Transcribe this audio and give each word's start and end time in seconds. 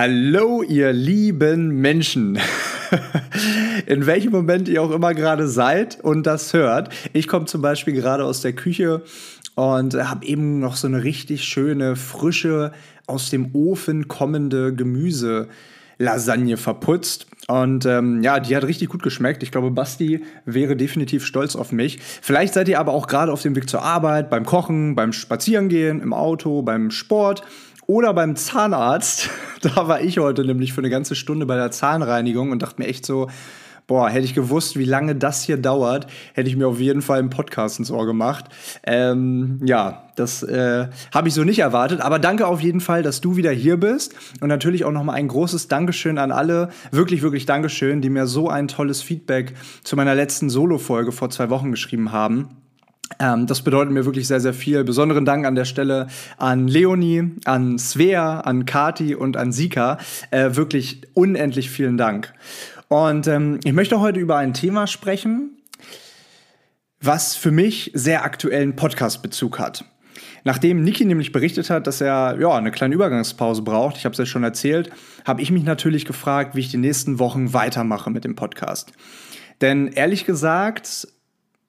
Hallo, 0.00 0.62
ihr 0.62 0.92
lieben 0.92 1.80
Menschen. 1.80 2.38
In 3.86 4.06
welchem 4.06 4.30
Moment 4.30 4.68
ihr 4.68 4.80
auch 4.80 4.92
immer 4.92 5.12
gerade 5.12 5.48
seid 5.48 5.98
und 6.00 6.24
das 6.24 6.52
hört. 6.52 6.94
Ich 7.14 7.26
komme 7.26 7.46
zum 7.46 7.62
Beispiel 7.62 7.94
gerade 7.94 8.22
aus 8.22 8.40
der 8.40 8.52
Küche 8.52 9.02
und 9.56 9.94
habe 9.94 10.24
eben 10.24 10.60
noch 10.60 10.76
so 10.76 10.86
eine 10.86 11.02
richtig 11.02 11.42
schöne, 11.42 11.96
frische, 11.96 12.70
aus 13.08 13.30
dem 13.30 13.52
Ofen 13.56 14.06
kommende 14.06 14.72
Gemüse-Lasagne 14.72 16.58
verputzt. 16.58 17.26
Und 17.48 17.84
ähm, 17.84 18.22
ja, 18.22 18.38
die 18.38 18.54
hat 18.54 18.62
richtig 18.62 18.90
gut 18.90 19.02
geschmeckt. 19.02 19.42
Ich 19.42 19.50
glaube, 19.50 19.72
Basti 19.72 20.22
wäre 20.44 20.76
definitiv 20.76 21.26
stolz 21.26 21.56
auf 21.56 21.72
mich. 21.72 21.98
Vielleicht 22.22 22.54
seid 22.54 22.68
ihr 22.68 22.78
aber 22.78 22.92
auch 22.92 23.08
gerade 23.08 23.32
auf 23.32 23.42
dem 23.42 23.56
Weg 23.56 23.68
zur 23.68 23.82
Arbeit, 23.82 24.30
beim 24.30 24.46
Kochen, 24.46 24.94
beim 24.94 25.12
Spazierengehen, 25.12 26.00
im 26.00 26.12
Auto, 26.12 26.62
beim 26.62 26.92
Sport 26.92 27.42
oder 27.88 28.14
beim 28.14 28.36
Zahnarzt. 28.36 29.30
Da 29.60 29.88
war 29.88 30.00
ich 30.02 30.20
heute 30.20 30.44
nämlich 30.44 30.72
für 30.72 30.82
eine 30.82 30.88
ganze 30.88 31.16
Stunde 31.16 31.44
bei 31.44 31.56
der 31.56 31.72
Zahnreinigung 31.72 32.52
und 32.52 32.62
dachte 32.62 32.80
mir 32.80 32.86
echt 32.86 33.04
so, 33.04 33.26
boah, 33.88 34.08
hätte 34.08 34.24
ich 34.24 34.32
gewusst, 34.34 34.78
wie 34.78 34.84
lange 34.84 35.16
das 35.16 35.42
hier 35.42 35.56
dauert, 35.56 36.06
hätte 36.32 36.48
ich 36.48 36.56
mir 36.56 36.68
auf 36.68 36.78
jeden 36.78 37.02
Fall 37.02 37.18
einen 37.18 37.30
Podcast 37.30 37.80
ins 37.80 37.90
Ohr 37.90 38.06
gemacht. 38.06 38.44
Ähm, 38.86 39.60
ja, 39.64 40.04
das 40.14 40.44
äh, 40.44 40.86
habe 41.12 41.26
ich 41.26 41.34
so 41.34 41.42
nicht 41.42 41.58
erwartet. 41.58 42.00
Aber 42.00 42.20
danke 42.20 42.46
auf 42.46 42.60
jeden 42.60 42.80
Fall, 42.80 43.02
dass 43.02 43.20
du 43.20 43.34
wieder 43.34 43.50
hier 43.50 43.78
bist. 43.78 44.14
Und 44.40 44.46
natürlich 44.46 44.84
auch 44.84 44.92
nochmal 44.92 45.16
ein 45.16 45.26
großes 45.26 45.66
Dankeschön 45.66 46.18
an 46.18 46.30
alle, 46.30 46.68
wirklich, 46.92 47.22
wirklich 47.22 47.46
Dankeschön, 47.46 48.00
die 48.00 48.10
mir 48.10 48.28
so 48.28 48.48
ein 48.48 48.68
tolles 48.68 49.02
Feedback 49.02 49.54
zu 49.82 49.96
meiner 49.96 50.14
letzten 50.14 50.50
Solo-Folge 50.50 51.10
vor 51.10 51.30
zwei 51.30 51.50
Wochen 51.50 51.72
geschrieben 51.72 52.12
haben. 52.12 52.50
Ähm, 53.18 53.46
das 53.46 53.62
bedeutet 53.62 53.92
mir 53.92 54.04
wirklich 54.04 54.26
sehr, 54.26 54.40
sehr 54.40 54.54
viel. 54.54 54.84
Besonderen 54.84 55.24
Dank 55.24 55.46
an 55.46 55.54
der 55.54 55.64
Stelle 55.64 56.08
an 56.36 56.68
Leonie, 56.68 57.32
an 57.44 57.78
Svea, 57.78 58.40
an 58.40 58.64
Kati 58.64 59.14
und 59.14 59.36
an 59.36 59.52
Sika. 59.52 59.98
Äh, 60.30 60.56
wirklich 60.56 61.02
unendlich 61.14 61.70
vielen 61.70 61.96
Dank. 61.96 62.32
Und 62.88 63.26
ähm, 63.26 63.60
ich 63.64 63.72
möchte 63.72 64.00
heute 64.00 64.18
über 64.20 64.36
ein 64.36 64.54
Thema 64.54 64.86
sprechen, 64.86 65.58
was 67.00 67.36
für 67.36 67.50
mich 67.50 67.90
sehr 67.94 68.24
aktuellen 68.24 68.76
Podcast-Bezug 68.76 69.58
hat. 69.58 69.84
Nachdem 70.44 70.82
Niki 70.82 71.04
nämlich 71.04 71.32
berichtet 71.32 71.68
hat, 71.68 71.86
dass 71.86 72.00
er 72.00 72.38
ja 72.40 72.56
eine 72.56 72.70
kleine 72.70 72.94
Übergangspause 72.94 73.62
braucht, 73.62 73.96
ich 73.96 74.04
habe 74.04 74.12
es 74.12 74.18
ja 74.18 74.26
schon 74.26 74.44
erzählt, 74.44 74.90
habe 75.26 75.42
ich 75.42 75.50
mich 75.50 75.64
natürlich 75.64 76.04
gefragt, 76.06 76.54
wie 76.54 76.60
ich 76.60 76.70
die 76.70 76.78
nächsten 76.78 77.18
Wochen 77.18 77.52
weitermache 77.52 78.10
mit 78.10 78.24
dem 78.24 78.34
Podcast. 78.34 78.92
Denn 79.60 79.88
ehrlich 79.88 80.24
gesagt, 80.24 81.08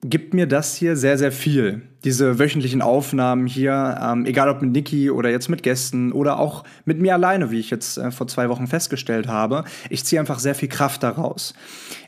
gibt 0.01 0.33
mir 0.33 0.47
das 0.47 0.75
hier 0.75 0.95
sehr, 0.95 1.17
sehr 1.17 1.31
viel. 1.31 1.81
Diese 2.05 2.39
wöchentlichen 2.39 2.81
Aufnahmen 2.81 3.45
hier, 3.47 3.99
ähm, 4.01 4.25
egal 4.25 4.47
ob 4.47 4.61
mit 4.61 4.71
Niki 4.71 5.11
oder 5.11 5.29
jetzt 5.29 5.49
mit 5.49 5.61
Gästen 5.61 6.13
oder 6.13 6.39
auch 6.39 6.63
mit 6.85 7.01
mir 7.01 7.13
alleine, 7.13 7.51
wie 7.51 7.59
ich 7.59 7.69
jetzt 7.69 7.97
äh, 7.97 8.09
vor 8.11 8.27
zwei 8.27 8.47
Wochen 8.47 8.67
festgestellt 8.67 9.27
habe. 9.27 9.65
Ich 9.89 10.05
ziehe 10.05 10.21
einfach 10.21 10.39
sehr 10.39 10.55
viel 10.55 10.69
Kraft 10.69 11.03
daraus. 11.03 11.53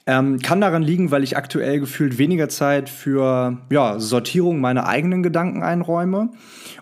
Ähm, 0.08 0.40
kann 0.40 0.62
daran 0.62 0.84
liegen, 0.84 1.12
weil 1.12 1.24
ich 1.24 1.36
aktuell 1.36 1.82
gefühlt 1.82 2.18
weniger 2.18 2.48
Zeit 2.48 2.88
für 2.88 3.58
ja, 3.70 4.00
Sortierung 4.00 4.62
meiner 4.62 4.88
eigenen 4.88 5.22
Gedanken 5.22 5.62
einräume 5.62 6.30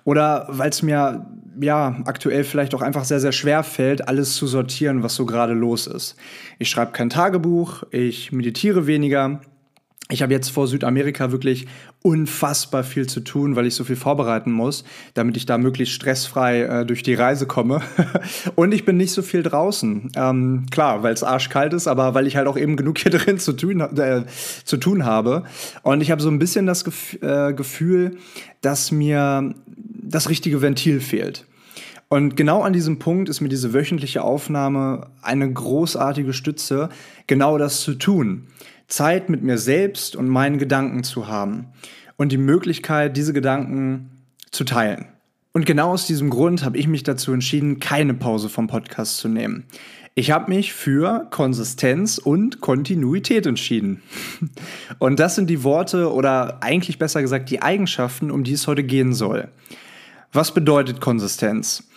oder 0.04 0.46
weil 0.50 0.70
es 0.70 0.84
mir 0.84 1.26
ja, 1.60 1.98
aktuell 2.06 2.44
vielleicht 2.44 2.76
auch 2.76 2.82
einfach 2.82 3.04
sehr, 3.04 3.20
sehr 3.20 3.32
schwer 3.32 3.64
fällt, 3.64 4.08
alles 4.08 4.36
zu 4.36 4.48
sortieren, 4.48 5.04
was 5.04 5.16
so 5.16 5.26
gerade 5.26 5.54
los 5.54 5.88
ist. 5.88 6.16
Ich 6.58 6.70
schreibe 6.70 6.92
kein 6.92 7.10
Tagebuch, 7.10 7.84
ich 7.92 8.32
meditiere 8.32 8.88
weniger, 8.88 9.42
ich 10.12 10.24
habe 10.24 10.34
jetzt 10.34 10.50
vor 10.50 10.68
Südamerika 10.68 11.32
wirklich 11.32 11.68
unfassbar 12.02 12.84
viel 12.84 13.06
zu 13.06 13.20
tun, 13.20 13.56
weil 13.56 13.68
ich 13.68 13.76
so 13.76 13.84
viel 13.84 13.96
vorbereiten 13.96 14.52
muss, 14.52 14.84
damit 15.14 15.38
ich 15.38 15.46
da 15.46 15.60
möglichst 15.60 15.94
stressfrei 15.94 16.62
äh, 16.62 16.86
durch 16.86 17.04
die 17.04 17.14
Reise 17.14 17.46
komme. 17.46 17.82
und 18.56 18.74
ich 18.74 18.86
bin 18.86 18.98
nicht 18.98 19.12
so 19.12 19.22
viel 19.22 19.44
draußen. 19.44 20.12
Ähm, 20.16 20.66
klar, 20.72 21.04
weil 21.04 21.14
es 21.14 21.24
arschkalt 21.24 21.74
ist, 21.74 21.88
aber 21.88 22.16
weil 22.16 22.26
ich 22.26 22.38
halt 22.38 22.48
auch 22.48 22.58
eben 22.58 22.76
genug 22.76 22.98
hier 22.98 23.12
drin 23.18 23.38
zu 23.38 23.54
tun, 23.54 23.82
äh, 23.82 24.24
zu 24.66 24.78
tun 24.78 25.06
habe. 25.06 25.44
Und 25.84 26.02
ich 26.02 26.10
habe 26.10 26.24
so 26.24 26.30
ein 26.30 26.40
bisschen 26.40 26.66
das 26.66 26.84
Gef 26.84 27.22
äh, 27.22 27.54
Gefühl, 27.54 28.18
dass 28.62 28.92
mir 28.92 29.54
das 29.68 30.30
richtige 30.30 30.64
Ventil 30.64 31.02
fehlt. 31.02 31.46
Und 32.08 32.36
genau 32.36 32.64
an 32.64 32.74
diesem 32.74 32.98
Punkt 32.98 33.30
ist 33.30 33.42
mir 33.42 33.50
diese 33.50 33.74
wöchentliche 33.76 34.24
Aufnahme 34.24 35.12
eine 35.22 35.52
großartige 35.54 36.34
Stütze, 36.34 36.90
genau 37.28 37.60
das 37.60 37.82
zu 37.82 37.94
tun. 37.94 38.48
Zeit 38.90 39.30
mit 39.30 39.44
mir 39.44 39.58
selbst 39.58 40.16
und 40.16 40.28
meinen 40.28 40.58
Gedanken 40.58 41.04
zu 41.04 41.28
haben 41.28 41.68
und 42.18 42.32
die 42.32 42.38
Möglichkeit, 42.38 43.16
diese 43.16 43.34
Gedanken 43.34 44.10
zu 44.52 44.66
teilen. 44.66 45.06
Und 45.52 45.66
genau 45.66 45.92
aus 45.92 46.06
diesem 46.06 46.30
Grund 46.30 46.64
habe 46.64 46.78
ich 46.78 46.88
mich 46.88 47.04
dazu 47.04 47.32
entschieden, 47.32 47.80
keine 47.80 48.14
Pause 48.14 48.50
vom 48.50 48.68
Podcast 48.68 49.18
zu 49.18 49.30
nehmen. 49.30 49.66
Ich 50.16 50.32
habe 50.32 50.52
mich 50.52 50.74
für 50.74 51.28
Konsistenz 51.32 52.18
und 52.18 52.62
Kontinuität 52.62 53.46
entschieden. 53.46 54.02
Und 55.00 55.20
das 55.20 55.36
sind 55.36 55.50
die 55.50 55.64
Worte 55.64 56.12
oder 56.12 56.62
eigentlich 56.62 57.00
besser 57.00 57.22
gesagt 57.22 57.50
die 57.50 57.62
Eigenschaften, 57.62 58.30
um 58.30 58.44
die 58.44 58.54
es 58.54 58.68
heute 58.68 58.84
gehen 58.84 59.14
soll. 59.14 59.48
Was 60.34 60.54
bedeutet 60.54 61.00
Konsistenz? 61.00 61.89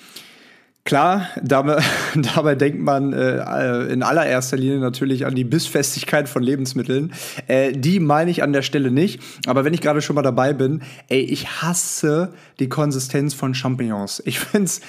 Klar, 0.85 1.29
dabei, 1.41 1.81
dabei 2.35 2.57
denkt 2.57 2.81
man 2.81 3.13
äh, 3.13 3.85
in 3.85 4.03
allererster 4.03 4.57
Linie 4.57 4.79
natürlich 4.79 5.27
an 5.27 5.35
die 5.35 5.45
Bissfestigkeit 5.45 6.29
von 6.29 6.43
Lebensmitteln. 6.43 7.13
Äh, 7.47 7.73
die 7.73 8.01
meine 8.01 8.31
ich 8.31 8.43
an 8.43 8.53
der 8.53 8.63
Stelle 8.63 8.91
nicht. 8.91 9.21
Aber 9.47 9.65
wenn 9.65 9.75
ich 9.75 9.81
gerade 9.81 10.03
schon 10.03 10.17
mal 10.17 10.23
dabei 10.23 10.53
bin, 10.53 10.83
ey, 11.09 11.21
ich 11.21 11.63
hasse 11.63 12.33
die 12.59 12.69
Konsistenz 12.69 13.33
von 13.33 13.55
Champignons. 13.55 14.23
Ich 14.27 14.41
find's 14.41 14.81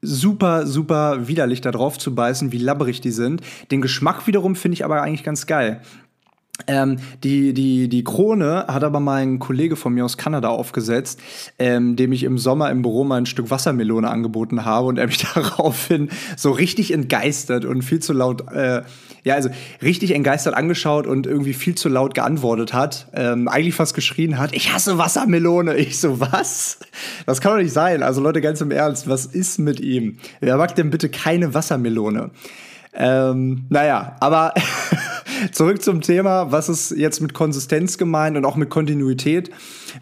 super, 0.00 0.66
super 0.66 1.28
widerlich, 1.28 1.60
da 1.60 1.70
drauf 1.70 1.98
zu 1.98 2.14
beißen, 2.14 2.50
wie 2.50 2.58
labberig 2.58 3.00
die 3.00 3.12
sind. 3.12 3.42
Den 3.70 3.82
Geschmack 3.82 4.26
wiederum 4.26 4.56
finde 4.56 4.74
ich 4.74 4.84
aber 4.84 5.02
eigentlich 5.02 5.24
ganz 5.24 5.46
geil. 5.46 5.80
Ähm, 6.66 6.98
die, 7.24 7.54
die, 7.54 7.88
die 7.88 8.04
Krone 8.04 8.66
hat 8.68 8.84
aber 8.84 9.00
mein 9.00 9.38
Kollege 9.38 9.74
von 9.74 9.94
mir 9.94 10.04
aus 10.04 10.16
Kanada 10.16 10.48
aufgesetzt, 10.48 11.18
ähm, 11.58 11.96
dem 11.96 12.12
ich 12.12 12.24
im 12.24 12.36
Sommer 12.38 12.70
im 12.70 12.82
Büro 12.82 13.04
mal 13.04 13.16
ein 13.16 13.26
Stück 13.26 13.50
Wassermelone 13.50 14.08
angeboten 14.08 14.64
habe 14.64 14.86
und 14.86 14.98
er 14.98 15.06
mich 15.06 15.18
daraufhin 15.34 16.10
so 16.36 16.50
richtig 16.50 16.92
entgeistert 16.92 17.64
und 17.64 17.82
viel 17.82 18.00
zu 18.00 18.12
laut, 18.12 18.52
äh, 18.52 18.82
ja, 19.24 19.34
also 19.34 19.48
richtig 19.80 20.12
entgeistert 20.12 20.54
angeschaut 20.54 21.06
und 21.06 21.26
irgendwie 21.26 21.54
viel 21.54 21.74
zu 21.74 21.88
laut 21.88 22.14
geantwortet 22.14 22.72
hat. 22.74 23.08
Ähm, 23.14 23.48
eigentlich 23.48 23.74
fast 23.74 23.94
geschrien 23.94 24.38
hat, 24.38 24.52
ich 24.52 24.72
hasse 24.72 24.98
Wassermelone. 24.98 25.76
Ich 25.76 25.98
so, 26.00 26.20
was? 26.20 26.80
Das 27.24 27.40
kann 27.40 27.52
doch 27.52 27.62
nicht 27.62 27.72
sein. 27.72 28.02
Also 28.02 28.20
Leute, 28.20 28.40
ganz 28.40 28.60
im 28.60 28.70
Ernst, 28.70 29.08
was 29.08 29.26
ist 29.26 29.58
mit 29.58 29.80
ihm? 29.80 30.18
Wer 30.40 30.58
mag 30.58 30.74
denn 30.74 30.90
bitte 30.90 31.08
keine 31.08 31.54
Wassermelone? 31.54 32.30
Ähm, 32.94 33.64
naja, 33.70 34.16
aber 34.20 34.52
zurück 35.50 35.82
zum 35.82 36.00
Thema, 36.00 36.52
was 36.52 36.68
ist 36.68 36.92
jetzt 36.92 37.20
mit 37.20 37.34
Konsistenz 37.34 37.98
gemeint 37.98 38.36
und 38.36 38.44
auch 38.44 38.56
mit 38.56 38.70
Kontinuität? 38.70 39.50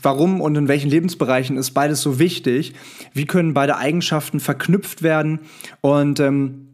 Warum 0.03 0.41
und 0.41 0.57
in 0.57 0.69
welchen 0.69 0.91
Lebensbereichen 0.91 1.57
ist 1.57 1.71
beides 1.71 2.03
so 2.03 2.19
wichtig? 2.19 2.75
Wie 3.15 3.27
können 3.27 3.55
beide 3.55 3.77
Eigenschaften 3.77 4.41
verknüpft 4.41 5.03
werden? 5.03 5.41
Und 5.81 6.21
ähm, 6.21 6.67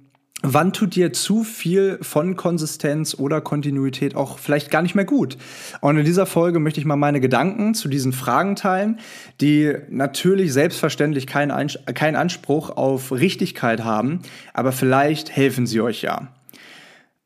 wann 0.43 0.73
tut 0.73 0.95
dir 0.95 1.13
zu 1.13 1.45
viel 1.45 1.99
von 2.03 2.37
Konsistenz 2.37 3.15
oder 3.15 3.41
Kontinuität 3.41 4.15
auch 4.15 4.39
vielleicht 4.39 4.71
gar 4.71 4.83
nicht 4.83 4.95
mehr 4.95 5.05
gut? 5.05 5.37
Und 5.81 5.97
in 5.97 6.05
dieser 6.05 6.27
Folge 6.27 6.59
möchte 6.59 6.81
ich 6.81 6.87
mal 6.87 6.97
meine 6.97 7.21
Gedanken 7.21 7.75
zu 7.75 7.89
diesen 7.89 8.13
Fragen 8.13 8.57
teilen, 8.57 8.99
die 9.41 9.75
natürlich 9.89 10.53
selbstverständlich 10.53 11.27
keinen 11.27 11.71
kein 11.95 12.17
Anspruch 12.17 12.71
auf 12.71 13.13
Richtigkeit 13.13 13.85
haben, 13.85 14.21
aber 14.53 14.73
vielleicht 14.73 15.35
helfen 15.35 15.67
sie 15.67 15.81
euch 15.81 16.03
ja. 16.03 16.29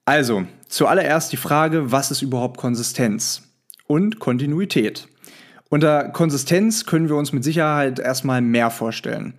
Also, 0.04 0.44
zuallererst 0.70 1.32
die 1.32 1.36
Frage, 1.36 1.92
was 1.92 2.10
ist 2.10 2.22
überhaupt 2.22 2.56
Konsistenz 2.56 3.42
und 3.86 4.19
Kontinuität? 4.19 5.08
Unter 5.69 6.08
Konsistenz 6.08 6.86
können 6.86 7.08
wir 7.08 7.16
uns 7.16 7.32
mit 7.32 7.44
Sicherheit 7.44 7.98
erstmal 7.98 8.41
mehr 8.41 8.70
vorstellen. 8.70 9.34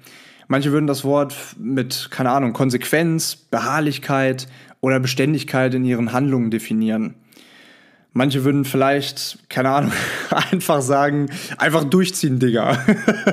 Manche 0.48 0.72
würden 0.72 0.88
das 0.88 1.04
Wort 1.04 1.36
mit, 1.58 2.10
keine 2.12 2.30
Ahnung, 2.32 2.54
Konsequenz, 2.54 3.36
Beharrlichkeit 3.36 4.48
oder 4.82 5.00
Beständigkeit 5.00 5.74
in 5.74 5.86
ihren 5.86 6.14
Handlungen 6.14 6.52
definieren. 6.52 7.16
Manche 8.14 8.44
würden 8.44 8.66
vielleicht, 8.66 9.40
keine 9.48 9.70
Ahnung, 9.70 9.94
einfach 10.52 10.82
sagen, 10.82 11.30
einfach 11.58 11.86
durchziehen, 11.86 12.40
Digga. 12.40 12.78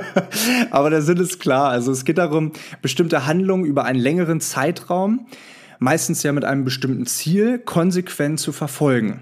Aber 0.71 0.89
der 0.89 1.01
Sinn 1.01 1.17
ist 1.17 1.39
klar. 1.39 1.69
Also 1.69 1.91
es 1.91 2.05
geht 2.05 2.17
darum, 2.17 2.53
bestimmte 2.81 3.25
Handlungen 3.25 3.65
über 3.65 3.83
einen 3.83 3.99
längeren 3.99 4.39
Zeitraum, 4.39 5.27
meistens 5.79 6.23
ja 6.23 6.31
mit 6.31 6.45
einem 6.45 6.65
bestimmten 6.65 7.05
Ziel, 7.05 7.59
konsequent 7.59 8.39
zu 8.39 8.51
verfolgen. 8.51 9.21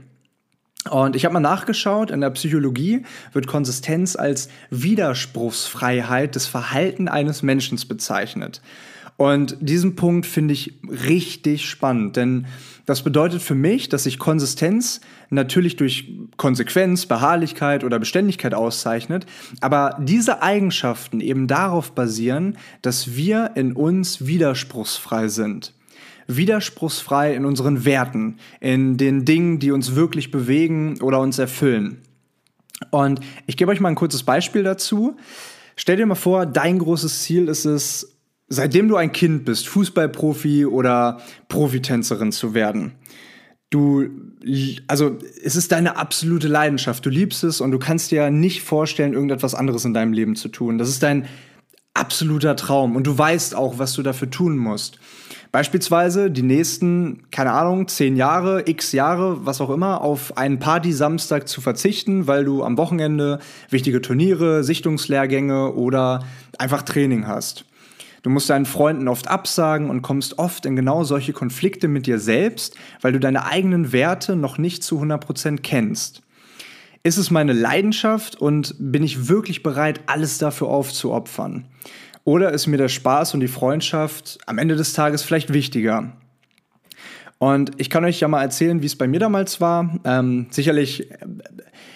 Und 0.90 1.16
ich 1.16 1.26
habe 1.26 1.34
mal 1.34 1.40
nachgeschaut, 1.40 2.12
in 2.12 2.22
der 2.22 2.30
Psychologie 2.32 3.04
wird 3.34 3.48
Konsistenz 3.48 4.16
als 4.16 4.50
Widerspruchsfreiheit 4.70 6.36
des 6.36 6.48
Verhaltens 6.48 7.10
eines 7.10 7.44
Menschen 7.44 7.78
bezeichnet. 7.88 8.62
Und 9.18 9.58
diesen 9.60 9.96
Punkt 9.96 10.28
finde 10.28 10.54
ich 10.54 10.76
richtig 10.84 11.68
spannend, 11.68 12.16
denn 12.16 12.46
das 12.86 13.02
bedeutet 13.02 13.42
für 13.42 13.56
mich, 13.56 13.90
dass 13.90 14.04
sich 14.04 14.20
Konsistenz 14.20 15.02
natürlich 15.30 15.76
durch 15.76 16.14
Konsequenz, 16.38 17.08
Beharrlichkeit 17.08 17.84
oder 17.84 18.00
Beständigkeit 18.00 18.54
auszeichnet, 18.54 19.26
aber 19.60 19.98
diese 20.00 20.44
Eigenschaften 20.44 21.20
eben 21.20 21.48
darauf 21.48 21.94
basieren, 21.94 22.58
dass 22.84 23.16
wir 23.16 23.52
in 23.56 23.74
uns 23.74 24.26
widerspruchsfrei 24.26 25.28
sind 25.28 25.74
widerspruchsfrei 26.28 27.34
in 27.34 27.46
unseren 27.46 27.86
Werten, 27.86 28.38
in 28.60 28.98
den 28.98 29.26
Dingen, 29.26 29.60
die 29.60 29.72
uns 29.72 29.96
wirklich 29.96 30.32
bewegen 30.32 31.02
oder 31.02 31.20
uns 31.20 31.40
erfüllen. 31.40 32.02
Und 32.92 33.22
ich 33.48 33.58
gebe 33.58 33.72
euch 33.72 33.80
mal 33.80 33.90
ein 33.90 33.96
kurzes 33.96 34.24
Beispiel 34.24 34.64
dazu. 34.64 35.18
Stell 35.76 35.98
dir 35.98 36.06
mal 36.06 36.16
vor, 36.16 36.46
dein 36.46 36.80
großes 36.80 37.24
Ziel 37.24 37.48
ist 37.48 37.66
es, 37.66 38.18
seitdem 38.48 38.88
du 38.88 38.96
ein 38.96 39.12
Kind 39.12 39.46
bist, 39.46 39.68
Fußballprofi 39.68 40.66
oder 40.66 41.20
Profitänzerin 41.50 42.32
zu 42.32 42.54
werden. 42.54 42.94
Du, 43.70 44.08
also 44.88 45.18
es 45.44 45.58
ist 45.58 45.74
deine 45.74 45.98
absolute 45.98 46.48
Leidenschaft. 46.48 47.06
Du 47.06 47.10
liebst 47.10 47.44
es 47.44 47.60
und 47.60 47.72
du 47.72 47.80
kannst 47.80 48.12
dir 48.12 48.30
nicht 48.32 48.62
vorstellen, 48.62 49.14
irgendetwas 49.14 49.56
anderes 49.56 49.84
in 49.84 49.94
deinem 49.94 50.14
Leben 50.14 50.36
zu 50.36 50.48
tun. 50.48 50.78
Das 50.78 50.88
ist 50.88 51.04
dein 51.04 51.28
absoluter 51.98 52.56
Traum 52.56 52.96
und 52.96 53.08
du 53.08 53.18
weißt 53.18 53.56
auch, 53.56 53.80
was 53.80 53.94
du 53.94 54.04
dafür 54.04 54.30
tun 54.30 54.58
musst. 54.58 55.00
Beispielsweise 55.52 56.30
die 56.30 56.44
nächsten, 56.44 57.24
keine 57.32 57.52
Ahnung, 57.52 57.88
zehn 57.88 58.16
Jahre, 58.16 58.64
x 58.68 58.92
Jahre, 58.92 59.46
was 59.46 59.62
auch 59.62 59.70
immer, 59.70 60.02
auf 60.02 60.38
einen 60.38 60.60
Party-Samstag 60.60 61.48
zu 61.48 61.62
verzichten, 61.62 62.28
weil 62.28 62.44
du 62.44 62.64
am 62.64 62.78
Wochenende 62.78 63.40
wichtige 63.70 64.02
Turniere, 64.02 64.64
Sichtungslehrgänge 64.64 65.74
oder 65.74 66.24
einfach 66.60 66.82
Training 66.82 67.28
hast. 67.28 67.66
Du 68.24 68.30
musst 68.30 68.50
deinen 68.50 68.66
Freunden 68.66 69.08
oft 69.08 69.30
absagen 69.30 69.90
und 69.90 70.02
kommst 70.02 70.38
oft 70.38 70.66
in 70.66 70.76
genau 70.76 71.06
solche 71.06 71.32
Konflikte 71.32 71.88
mit 71.88 72.08
dir 72.08 72.20
selbst, 72.20 72.76
weil 73.02 73.14
du 73.14 73.20
deine 73.20 73.46
eigenen 73.46 73.94
Werte 73.94 74.36
noch 74.36 74.58
nicht 74.58 74.84
zu 74.84 75.02
100% 75.02 75.62
kennst. 75.62 76.22
Ist 77.04 77.18
es 77.18 77.32
meine 77.32 77.54
Leidenschaft 77.54 78.36
und 78.36 78.76
bin 78.80 79.04
ich 79.04 79.28
wirklich 79.30 79.64
bereit, 79.64 80.02
alles 80.08 80.38
dafür 80.38 80.68
aufzuopfern? 80.68 81.66
Oder 82.24 82.52
ist 82.52 82.68
mir 82.68 82.78
der 82.78 82.90
Spaß 82.90 83.34
und 83.34 83.40
die 83.40 83.48
Freundschaft 83.48 84.40
am 84.46 84.58
Ende 84.58 84.76
des 84.76 84.94
Tages 84.94 85.24
vielleicht 85.24 85.54
wichtiger? 85.54 86.12
Und 87.40 87.72
ich 87.78 87.90
kann 87.90 88.04
euch 88.04 88.20
ja 88.20 88.28
mal 88.28 88.42
erzählen, 88.42 88.82
wie 88.82 88.88
es 88.88 88.96
bei 88.96 89.08
mir 89.08 89.20
damals 89.20 89.62
war. 89.62 90.00
Ähm, 90.04 90.48
sicherlich 90.50 91.12
äh, 91.12 91.18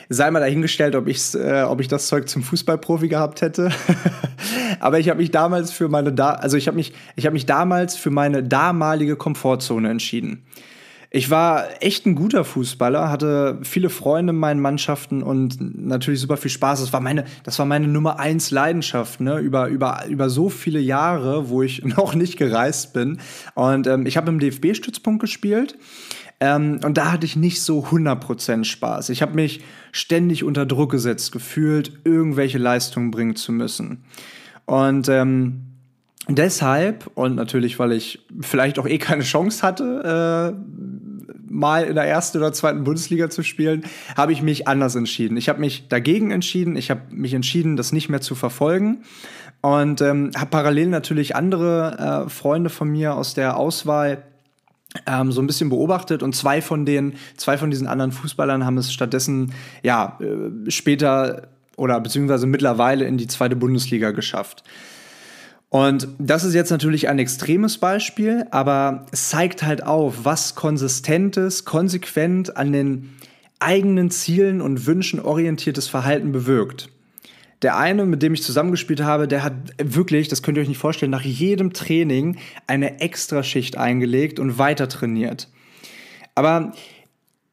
sei 0.07 0.29
mal 0.29 0.39
dahingestellt, 0.39 0.95
ob, 0.95 1.07
ich's, 1.07 1.33
äh, 1.33 1.65
ob 1.67 1.81
ich 1.81 1.87
das 1.87 2.07
Zeug 2.07 2.29
zum 2.29 2.43
Fußballprofi 2.43 3.07
gehabt 3.07 3.41
hätte. 3.41 3.71
Aber 4.79 4.99
ich 4.99 5.09
habe 5.09 5.19
mich 5.19 5.31
damals 5.31 5.71
für 5.71 5.89
meine, 5.89 6.13
da 6.13 6.31
also 6.31 6.57
ich 6.57 6.67
habe 6.67 6.75
mich, 6.75 6.93
ich 7.15 7.25
habe 7.25 7.33
mich 7.33 7.45
damals 7.45 7.95
für 7.95 8.11
meine 8.11 8.43
damalige 8.43 9.15
Komfortzone 9.15 9.89
entschieden. 9.89 10.43
Ich 11.13 11.29
war 11.29 11.83
echt 11.83 12.05
ein 12.05 12.15
guter 12.15 12.45
Fußballer, 12.45 13.09
hatte 13.09 13.59
viele 13.63 13.89
Freunde 13.89 14.31
in 14.31 14.39
meinen 14.39 14.61
Mannschaften 14.61 15.21
und 15.21 15.57
natürlich 15.59 16.21
super 16.21 16.37
viel 16.37 16.49
Spaß. 16.49 16.79
Das 16.79 16.93
war 16.93 17.01
meine, 17.01 17.25
das 17.43 17.59
war 17.59 17.65
meine 17.65 17.89
Nummer 17.89 18.17
eins 18.17 18.49
Leidenschaft, 18.49 19.19
ne? 19.19 19.39
Über, 19.39 19.67
über, 19.67 20.05
über 20.07 20.29
so 20.29 20.47
viele 20.47 20.79
Jahre, 20.79 21.49
wo 21.49 21.63
ich 21.63 21.83
noch 21.97 22.15
nicht 22.15 22.37
gereist 22.37 22.93
bin. 22.93 23.19
Und 23.55 23.87
ähm, 23.87 24.05
ich 24.05 24.15
habe 24.15 24.29
im 24.29 24.39
DFB-Stützpunkt 24.39 25.19
gespielt. 25.19 25.77
Ähm, 26.39 26.79
und 26.81 26.97
da 26.97 27.11
hatte 27.11 27.25
ich 27.25 27.35
nicht 27.35 27.61
so 27.61 27.83
100% 27.83 28.63
Spaß. 28.63 29.09
Ich 29.09 29.21
habe 29.21 29.33
mich 29.33 29.59
ständig 29.91 30.45
unter 30.45 30.65
Druck 30.65 30.91
gesetzt 30.91 31.33
gefühlt, 31.33 31.91
irgendwelche 32.05 32.57
Leistungen 32.57 33.11
bringen 33.11 33.35
zu 33.35 33.51
müssen. 33.51 34.05
Und 34.65 35.09
ähm, 35.09 35.70
deshalb, 36.27 37.09
und 37.15 37.35
natürlich, 37.35 37.79
weil 37.79 37.91
ich 37.91 38.25
vielleicht 38.41 38.79
auch 38.79 38.87
eh 38.87 38.97
keine 38.97 39.23
Chance 39.23 39.61
hatte, 39.63 40.55
äh, 40.55 41.31
mal 41.51 41.83
in 41.83 41.95
der 41.95 42.05
ersten 42.05 42.37
oder 42.37 42.53
zweiten 42.53 42.83
Bundesliga 42.83 43.29
zu 43.29 43.43
spielen, 43.43 43.83
habe 44.15 44.31
ich 44.31 44.41
mich 44.41 44.67
anders 44.67 44.95
entschieden. 44.95 45.37
Ich 45.37 45.49
habe 45.49 45.59
mich 45.59 45.87
dagegen 45.89 46.31
entschieden. 46.31 46.75
Ich 46.75 46.89
habe 46.89 47.01
mich 47.11 47.33
entschieden, 47.33 47.75
das 47.75 47.91
nicht 47.91 48.09
mehr 48.09 48.21
zu 48.21 48.35
verfolgen. 48.35 49.03
Und 49.61 50.01
ähm, 50.01 50.31
habe 50.35 50.49
parallel 50.49 50.87
natürlich 50.87 51.35
andere 51.35 52.25
äh, 52.25 52.29
Freunde 52.29 52.69
von 52.69 52.89
mir 52.89 53.15
aus 53.15 53.35
der 53.35 53.57
Auswahl 53.57 54.23
ähm, 55.05 55.31
so 55.31 55.41
ein 55.41 55.47
bisschen 55.47 55.69
beobachtet 55.69 56.23
und 56.23 56.35
zwei 56.35 56.61
von 56.61 56.85
den, 56.85 57.13
zwei 57.37 57.57
von 57.57 57.69
diesen 57.69 57.87
anderen 57.87 58.11
Fußballern 58.11 58.65
haben 58.65 58.77
es 58.77 58.91
stattdessen 58.91 59.53
ja 59.83 60.17
äh, 60.19 60.69
später 60.69 61.47
oder 61.77 61.99
beziehungsweise 62.01 62.47
mittlerweile 62.47 63.05
in 63.05 63.17
die 63.17 63.27
zweite 63.27 63.55
Bundesliga 63.55 64.11
geschafft. 64.11 64.63
Und 65.71 66.09
das 66.19 66.43
ist 66.43 66.53
jetzt 66.53 66.69
natürlich 66.69 67.07
ein 67.07 67.17
extremes 67.17 67.77
Beispiel, 67.77 68.45
aber 68.51 69.05
es 69.13 69.29
zeigt 69.29 69.63
halt 69.63 69.83
auf, 69.83 70.25
was 70.25 70.53
konsistentes, 70.53 71.63
konsequent 71.63 72.57
an 72.57 72.73
den 72.73 73.11
eigenen 73.59 74.11
Zielen 74.11 74.59
und 74.59 74.85
Wünschen 74.85 75.21
orientiertes 75.21 75.87
Verhalten 75.87 76.33
bewirkt. 76.33 76.89
Der 77.61 77.77
eine, 77.77 78.05
mit 78.05 78.21
dem 78.21 78.33
ich 78.33 78.43
zusammengespielt 78.43 79.01
habe, 79.01 79.29
der 79.29 79.43
hat 79.43 79.53
wirklich, 79.81 80.27
das 80.27 80.43
könnt 80.43 80.57
ihr 80.57 80.61
euch 80.61 80.67
nicht 80.67 80.77
vorstellen, 80.77 81.09
nach 81.11 81.23
jedem 81.23 81.71
Training 81.71 82.35
eine 82.67 82.99
Extraschicht 82.99 83.77
eingelegt 83.77 84.41
und 84.41 84.57
weiter 84.57 84.89
trainiert. 84.89 85.47
Aber 86.35 86.73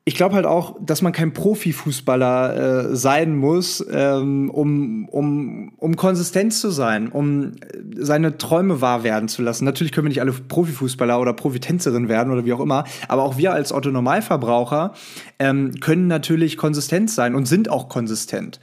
ich 0.09 0.15
glaube 0.15 0.37
halt 0.37 0.47
auch, 0.47 0.75
dass 0.81 1.03
man 1.03 1.13
kein 1.13 1.35
Profifußballer 1.35 2.93
äh, 2.93 2.97
sein 2.97 3.37
muss, 3.37 3.85
ähm, 3.93 4.49
um, 4.49 5.07
um, 5.07 5.73
um 5.77 5.97
konsistent 5.97 6.55
zu 6.55 6.71
sein, 6.71 7.09
um 7.09 7.53
seine 7.95 8.39
Träume 8.39 8.81
wahr 8.81 9.03
werden 9.03 9.29
zu 9.29 9.43
lassen. 9.43 9.67
Natürlich 9.67 9.93
können 9.93 10.07
wir 10.07 10.09
nicht 10.09 10.23
alle 10.23 10.33
Profifußballer 10.33 11.21
oder 11.21 11.35
Profitänzerin 11.35 12.09
werden 12.09 12.33
oder 12.33 12.47
wie 12.47 12.55
auch 12.55 12.61
immer, 12.61 12.85
aber 13.07 13.23
auch 13.23 13.37
wir 13.37 13.53
als 13.53 13.71
Otto-Normalverbraucher 13.71 14.95
ähm, 15.39 15.79
können 15.79 16.07
natürlich 16.07 16.57
konsistent 16.57 17.11
sein 17.11 17.35
und 17.35 17.45
sind 17.45 17.69
auch 17.69 17.91
konsistent. 17.91 18.61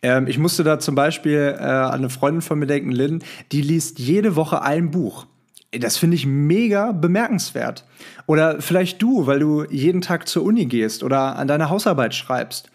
Ähm, 0.00 0.28
ich 0.28 0.38
musste 0.38 0.62
da 0.62 0.78
zum 0.78 0.94
Beispiel 0.94 1.56
äh, 1.58 1.62
an 1.64 1.94
eine 1.94 2.08
Freundin 2.08 2.40
von 2.40 2.56
mir 2.56 2.66
denken, 2.66 2.92
Lynn, 2.92 3.24
die 3.50 3.62
liest 3.62 3.98
jede 3.98 4.36
Woche 4.36 4.62
ein 4.62 4.92
Buch. 4.92 5.26
Das 5.80 5.96
finde 5.96 6.16
ich 6.16 6.26
mega 6.26 6.92
bemerkenswert. 6.92 7.84
Oder 8.26 8.60
vielleicht 8.60 9.00
du, 9.02 9.26
weil 9.26 9.40
du 9.40 9.64
jeden 9.64 10.00
Tag 10.00 10.28
zur 10.28 10.44
Uni 10.44 10.66
gehst 10.66 11.02
oder 11.02 11.36
an 11.36 11.48
deiner 11.48 11.70
Hausarbeit 11.70 12.14
schreibst 12.14 12.70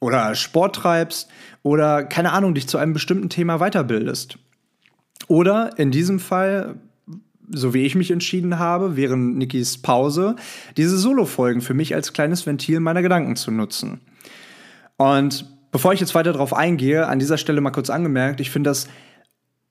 oder 0.00 0.34
Sport 0.34 0.76
treibst 0.76 1.28
oder 1.62 2.04
keine 2.04 2.32
Ahnung, 2.32 2.54
dich 2.54 2.68
zu 2.68 2.78
einem 2.78 2.92
bestimmten 2.92 3.28
Thema 3.28 3.58
weiterbildest. 3.58 4.38
Oder 5.26 5.78
in 5.78 5.90
diesem 5.90 6.20
Fall, 6.20 6.76
so 7.50 7.74
wie 7.74 7.84
ich 7.84 7.94
mich 7.94 8.10
entschieden 8.10 8.58
habe, 8.58 8.96
während 8.96 9.36
Nikis 9.36 9.78
Pause, 9.78 10.36
diese 10.76 10.96
Solo-Folgen 10.96 11.60
für 11.60 11.74
mich 11.74 11.94
als 11.94 12.12
kleines 12.12 12.46
Ventil 12.46 12.80
meiner 12.80 13.02
Gedanken 13.02 13.36
zu 13.36 13.50
nutzen. 13.50 14.00
Und 14.96 15.46
bevor 15.70 15.92
ich 15.92 16.00
jetzt 16.00 16.14
weiter 16.14 16.32
darauf 16.32 16.54
eingehe, 16.54 17.06
an 17.06 17.18
dieser 17.18 17.38
Stelle 17.38 17.60
mal 17.60 17.70
kurz 17.70 17.90
angemerkt, 17.90 18.40
ich 18.40 18.50
finde 18.50 18.70
das 18.70 18.88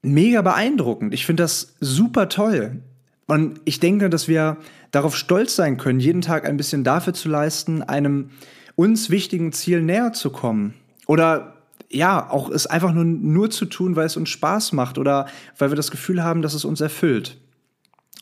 mega 0.02 0.42
beeindruckend. 0.42 1.14
Ich 1.14 1.26
finde 1.26 1.44
das 1.44 1.76
super 1.80 2.30
toll. 2.30 2.82
Und 3.28 3.60
ich 3.66 3.80
denke, 3.80 4.10
dass 4.10 4.28
wir 4.28 4.58
darauf 4.92 5.16
stolz 5.16 5.56
sein 5.56 5.78
können, 5.78 6.00
jeden 6.00 6.22
Tag 6.22 6.46
ein 6.46 6.58
bisschen 6.58 6.84
dafür 6.84 7.14
zu 7.14 7.28
leisten, 7.28 7.84
einem 7.84 8.30
uns 8.76 9.10
wichtigen 9.10 9.52
Ziel 9.52 9.82
näher 9.82 10.14
zu 10.14 10.30
kommen. 10.30 10.76
Oder 11.08 11.56
ja, 11.90 12.30
auch 12.30 12.50
es 12.50 12.68
einfach 12.68 12.94
nur, 12.94 13.06
nur 13.06 13.50
zu 13.50 13.66
tun, 13.66 13.96
weil 13.96 14.06
es 14.06 14.18
uns 14.18 14.30
Spaß 14.30 14.74
macht 14.74 14.98
oder 14.98 15.28
weil 15.58 15.72
wir 15.72 15.76
das 15.76 15.92
Gefühl 15.92 16.24
haben, 16.24 16.42
dass 16.42 16.54
es 16.54 16.66
uns 16.66 16.82
erfüllt. 16.82 17.38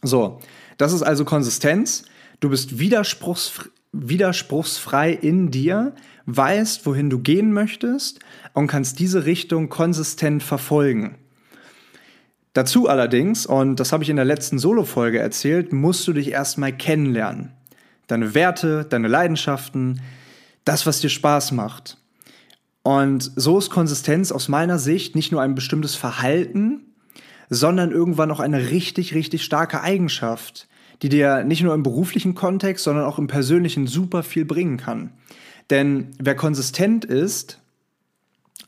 So, 0.02 0.40
das 0.78 0.94
ist 0.94 1.04
also 1.04 1.26
Konsistenz. 1.26 2.06
Du 2.40 2.50
bist 2.50 2.80
widerspruchs, 2.80 3.70
widerspruchsfrei 3.92 5.12
in 5.12 5.52
dir, 5.52 5.94
weißt, 6.26 6.86
wohin 6.86 7.10
du 7.10 7.20
gehen 7.20 7.54
möchtest 7.54 8.20
und 8.54 8.68
kannst 8.68 9.00
diese 9.00 9.26
Richtung 9.26 9.70
konsistent 9.70 10.44
verfolgen. 10.44 11.16
Dazu 12.56 12.88
allerdings, 12.88 13.46
und 13.46 13.82
das 13.82 13.92
habe 13.92 14.06
ich 14.06 14.10
in 14.10 14.16
der 14.16 14.24
letzten 14.24 14.60
Solo-Folge 14.60 15.20
erzählt, 15.20 15.74
musst 15.74 16.08
du 16.08 16.14
dich 16.14 16.32
erstmal 16.32 16.72
kennenlernen. 16.72 17.52
Deine 18.08 18.34
Werte, 18.34 18.86
deine 18.86 19.10
Leidenschaften, 19.10 20.00
das, 20.64 20.86
was 20.86 21.02
dir 21.02 21.10
Spaß 21.10 21.52
macht. 21.52 21.98
Und 22.82 23.30
so 23.36 23.58
ist 23.58 23.72
Konsistenz 23.72 24.32
aus 24.32 24.48
meiner 24.48 24.80
Sicht 24.80 25.18
nicht 25.18 25.34
nur 25.34 25.42
ein 25.42 25.54
bestimmtes 25.54 25.96
Verhalten, 25.96 26.94
sondern 27.50 27.92
irgendwann 27.92 28.32
auch 28.32 28.40
eine 28.40 28.70
richtig, 28.70 29.14
richtig 29.14 29.44
starke 29.44 29.82
Eigenschaft, 29.82 30.70
die 31.02 31.10
dir 31.10 31.44
nicht 31.44 31.62
nur 31.62 31.74
im 31.74 31.84
beruflichen 31.84 32.36
Kontext, 32.36 32.86
sondern 32.86 33.04
auch 33.04 33.20
im 33.20 33.28
persönlichen 33.28 33.86
super 33.86 34.24
viel 34.24 34.46
bringen 34.46 34.78
kann. 34.78 35.12
Denn 35.70 36.12
wer 36.20 36.36
konsistent 36.36 37.04
ist, 37.04 37.60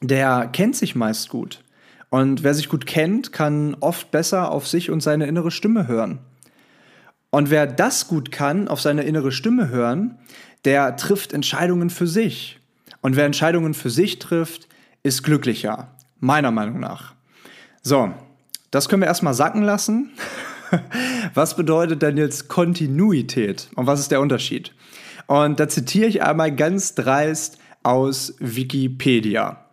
der 0.01 0.49
kennt 0.51 0.75
sich 0.75 0.93
meist 0.93 1.29
gut. 1.29 1.63
Und 2.09 2.43
wer 2.43 2.53
sich 2.53 2.69
gut 2.69 2.85
kennt, 2.85 3.33
kann 3.33 3.75
oft 3.79 4.11
besser 4.11 4.51
auf 4.51 4.67
sich 4.67 4.89
und 4.89 5.01
seine 5.01 5.27
innere 5.27 5.51
Stimme 5.51 5.87
hören. 5.87 6.19
Und 7.29 7.49
wer 7.49 7.67
das 7.67 8.07
gut 8.07 8.31
kann, 8.31 8.67
auf 8.67 8.81
seine 8.81 9.03
innere 9.03 9.31
Stimme 9.31 9.69
hören, 9.69 10.17
der 10.65 10.95
trifft 10.95 11.33
Entscheidungen 11.33 11.89
für 11.89 12.07
sich. 12.07 12.59
Und 13.01 13.15
wer 13.15 13.25
Entscheidungen 13.25 13.73
für 13.73 13.89
sich 13.89 14.19
trifft, 14.19 14.67
ist 15.03 15.23
glücklicher, 15.23 15.91
meiner 16.19 16.51
Meinung 16.51 16.79
nach. 16.79 17.13
So, 17.81 18.13
das 18.71 18.89
können 18.89 19.01
wir 19.01 19.07
erstmal 19.07 19.33
sacken 19.33 19.63
lassen. 19.63 20.11
was 21.33 21.55
bedeutet 21.55 22.01
denn 22.01 22.17
jetzt 22.17 22.47
Kontinuität 22.47 23.69
und 23.75 23.87
was 23.87 23.99
ist 23.99 24.11
der 24.11 24.21
Unterschied? 24.21 24.73
Und 25.27 25.59
da 25.59 25.67
zitiere 25.67 26.07
ich 26.07 26.23
einmal 26.23 26.55
ganz 26.55 26.95
dreist 26.95 27.57
aus 27.83 28.35
Wikipedia. 28.39 29.65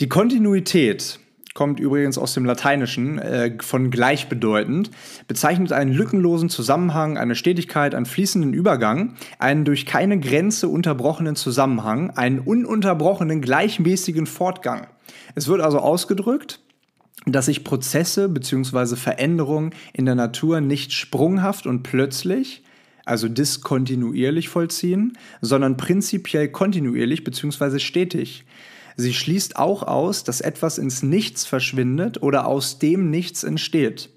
Die 0.00 0.08
Kontinuität 0.08 1.18
kommt 1.54 1.80
übrigens 1.80 2.18
aus 2.18 2.34
dem 2.34 2.44
Lateinischen 2.44 3.18
äh, 3.18 3.56
von 3.60 3.90
gleichbedeutend, 3.90 4.90
bezeichnet 5.28 5.72
einen 5.72 5.92
lückenlosen 5.92 6.48
Zusammenhang, 6.48 7.18
eine 7.18 7.34
Stetigkeit, 7.34 7.94
einen 7.94 8.06
fließenden 8.06 8.54
Übergang, 8.54 9.14
einen 9.38 9.64
durch 9.64 9.84
keine 9.84 10.18
Grenze 10.18 10.68
unterbrochenen 10.68 11.36
Zusammenhang, 11.36 12.10
einen 12.10 12.38
ununterbrochenen 12.38 13.40
gleichmäßigen 13.40 14.26
Fortgang. 14.26 14.86
Es 15.34 15.48
wird 15.48 15.60
also 15.60 15.78
ausgedrückt, 15.78 16.60
dass 17.26 17.46
sich 17.46 17.64
Prozesse 17.64 18.28
bzw. 18.28 18.96
Veränderungen 18.96 19.74
in 19.92 20.06
der 20.06 20.14
Natur 20.14 20.60
nicht 20.60 20.92
sprunghaft 20.92 21.66
und 21.66 21.82
plötzlich, 21.82 22.62
also 23.04 23.28
diskontinuierlich 23.28 24.48
vollziehen, 24.48 25.18
sondern 25.40 25.76
prinzipiell 25.76 26.48
kontinuierlich 26.48 27.24
bzw. 27.24 27.78
stetig. 27.78 28.44
Sie 29.02 29.14
schließt 29.14 29.56
auch 29.56 29.82
aus, 29.82 30.24
dass 30.24 30.40
etwas 30.40 30.78
ins 30.78 31.02
Nichts 31.02 31.44
verschwindet 31.44 32.22
oder 32.22 32.46
aus 32.46 32.78
dem 32.78 33.10
Nichts 33.10 33.42
entsteht. 33.42 34.10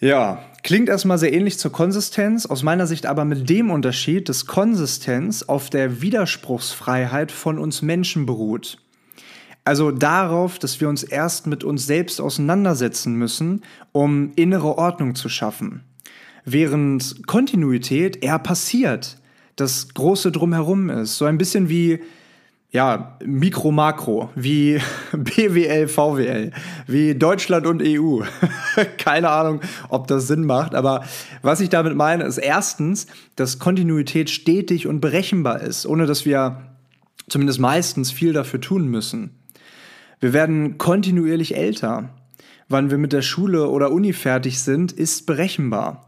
Ja, 0.00 0.44
klingt 0.62 0.88
erstmal 0.88 1.18
sehr 1.18 1.32
ähnlich 1.32 1.58
zur 1.58 1.72
Konsistenz, 1.72 2.46
aus 2.46 2.62
meiner 2.62 2.86
Sicht 2.86 3.06
aber 3.06 3.24
mit 3.24 3.48
dem 3.48 3.70
Unterschied, 3.70 4.28
dass 4.28 4.46
Konsistenz 4.46 5.42
auf 5.42 5.70
der 5.70 6.00
Widerspruchsfreiheit 6.00 7.32
von 7.32 7.58
uns 7.58 7.82
Menschen 7.82 8.24
beruht. 8.24 8.78
Also 9.64 9.90
darauf, 9.90 10.58
dass 10.58 10.80
wir 10.80 10.88
uns 10.88 11.02
erst 11.02 11.46
mit 11.46 11.64
uns 11.64 11.86
selbst 11.86 12.20
auseinandersetzen 12.20 13.14
müssen, 13.14 13.62
um 13.92 14.32
innere 14.36 14.78
Ordnung 14.78 15.14
zu 15.14 15.28
schaffen. 15.28 15.82
Während 16.44 17.26
Kontinuität 17.26 18.22
eher 18.22 18.38
passiert, 18.38 19.18
das 19.56 19.92
große 19.92 20.32
Drumherum 20.32 20.90
ist. 20.90 21.18
So 21.18 21.24
ein 21.24 21.38
bisschen 21.38 21.68
wie 21.68 22.00
ja, 22.70 23.16
Mikro, 23.24 23.70
Makro, 23.70 24.30
wie 24.34 24.78
BWL, 25.12 25.88
VWL, 25.88 26.52
wie 26.86 27.14
Deutschland 27.14 27.66
und 27.66 27.82
EU. 27.82 28.20
Keine 28.98 29.30
Ahnung, 29.30 29.60
ob 29.88 30.06
das 30.06 30.26
Sinn 30.26 30.44
macht, 30.44 30.74
aber 30.74 31.04
was 31.42 31.60
ich 31.60 31.70
damit 31.70 31.96
meine, 31.96 32.24
ist 32.24 32.38
erstens, 32.38 33.06
dass 33.36 33.58
Kontinuität 33.58 34.28
stetig 34.28 34.86
und 34.86 35.00
berechenbar 35.00 35.62
ist, 35.62 35.86
ohne 35.86 36.06
dass 36.06 36.26
wir 36.26 36.62
zumindest 37.28 37.60
meistens 37.60 38.10
viel 38.10 38.32
dafür 38.32 38.60
tun 38.60 38.88
müssen. 38.88 39.30
Wir 40.20 40.32
werden 40.32 40.78
kontinuierlich 40.78 41.56
älter. 41.56 42.10
Wann 42.68 42.90
wir 42.90 42.98
mit 42.98 43.14
der 43.14 43.22
Schule 43.22 43.68
oder 43.68 43.92
Uni 43.92 44.12
fertig 44.12 44.60
sind, 44.60 44.92
ist 44.92 45.24
berechenbar. 45.26 46.07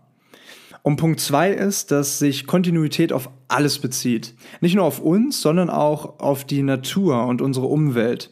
Und 0.82 0.96
Punkt 0.96 1.20
zwei 1.20 1.50
ist, 1.50 1.90
dass 1.90 2.18
sich 2.18 2.46
Kontinuität 2.46 3.12
auf 3.12 3.30
alles 3.48 3.78
bezieht. 3.78 4.34
Nicht 4.60 4.74
nur 4.74 4.84
auf 4.84 5.00
uns, 5.00 5.40
sondern 5.40 5.68
auch 5.68 6.20
auf 6.20 6.44
die 6.44 6.62
Natur 6.62 7.26
und 7.26 7.42
unsere 7.42 7.66
Umwelt. 7.66 8.30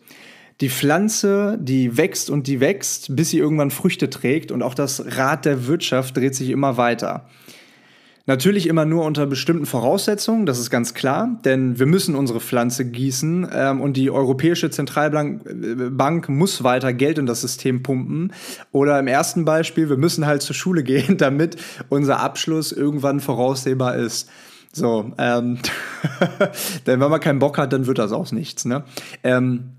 Die 0.60 0.70
Pflanze, 0.70 1.56
die 1.60 1.96
wächst 1.96 2.30
und 2.30 2.46
die 2.46 2.60
wächst, 2.60 3.14
bis 3.14 3.30
sie 3.30 3.38
irgendwann 3.38 3.70
Früchte 3.70 4.10
trägt 4.10 4.50
und 4.50 4.62
auch 4.62 4.74
das 4.74 5.16
Rad 5.16 5.44
der 5.44 5.66
Wirtschaft 5.66 6.16
dreht 6.16 6.34
sich 6.34 6.50
immer 6.50 6.76
weiter. 6.76 7.28
Natürlich 8.28 8.66
immer 8.66 8.84
nur 8.84 9.06
unter 9.06 9.24
bestimmten 9.24 9.64
Voraussetzungen, 9.64 10.44
das 10.44 10.58
ist 10.58 10.68
ganz 10.68 10.92
klar, 10.92 11.40
denn 11.46 11.78
wir 11.78 11.86
müssen 11.86 12.14
unsere 12.14 12.40
Pflanze 12.40 12.84
gießen 12.84 13.48
ähm, 13.50 13.80
und 13.80 13.96
die 13.96 14.10
Europäische 14.10 14.68
Zentralbank 14.68 16.28
äh, 16.28 16.32
muss 16.32 16.62
weiter 16.62 16.92
Geld 16.92 17.16
in 17.16 17.24
das 17.24 17.40
System 17.40 17.82
pumpen. 17.82 18.34
Oder 18.70 18.98
im 18.98 19.06
ersten 19.06 19.46
Beispiel, 19.46 19.88
wir 19.88 19.96
müssen 19.96 20.26
halt 20.26 20.42
zur 20.42 20.54
Schule 20.54 20.82
gehen, 20.84 21.16
damit 21.16 21.56
unser 21.88 22.20
Abschluss 22.20 22.70
irgendwann 22.70 23.20
voraussehbar 23.20 23.96
ist. 23.96 24.28
So, 24.74 25.10
ähm, 25.16 25.60
denn 26.86 27.00
wenn 27.00 27.10
man 27.10 27.20
keinen 27.20 27.38
Bock 27.38 27.56
hat, 27.56 27.72
dann 27.72 27.86
wird 27.86 27.96
das 27.96 28.12
auch 28.12 28.30
nichts. 28.30 28.66
Ne? 28.66 28.84
Ähm, 29.24 29.70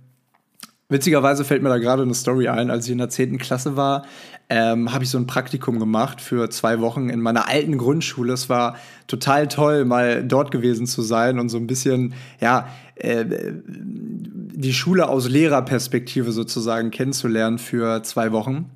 Witzigerweise 0.92 1.46
fällt 1.46 1.62
mir 1.62 1.70
da 1.70 1.78
gerade 1.78 2.02
eine 2.02 2.16
Story 2.16 2.48
ein. 2.48 2.72
Als 2.72 2.88
ich 2.88 2.92
in 2.92 2.98
der 2.98 3.10
10. 3.10 3.38
Klasse 3.38 3.78
war, 3.78 4.06
ähm, 4.50 4.92
habe 4.92 5.04
ich 5.04 5.12
so 5.12 5.18
ein 5.20 5.28
Praktikum 5.28 5.80
gemacht 5.80 6.22
für 6.22 6.50
zwei 6.50 6.80
Wochen 6.80 7.10
in 7.10 7.22
meiner 7.22 7.48
alten 7.48 7.78
Grundschule. 7.78 8.34
Es 8.34 8.50
war 8.50 8.76
total 9.08 9.48
toll, 9.48 9.86
mal 9.86 10.24
dort 10.24 10.50
gewesen 10.50 10.88
zu 10.88 11.04
sein 11.04 11.40
und 11.40 11.50
so 11.50 11.58
ein 11.58 11.68
bisschen, 11.68 12.16
ja, 12.42 12.68
äh, 12.96 13.26
die 13.66 14.74
Schule 14.74 15.08
aus 15.08 15.30
Lehrerperspektive 15.30 16.32
sozusagen 16.32 16.90
kennenzulernen 16.90 17.60
für 17.60 18.02
zwei 18.04 18.32
Wochen. 18.32 18.72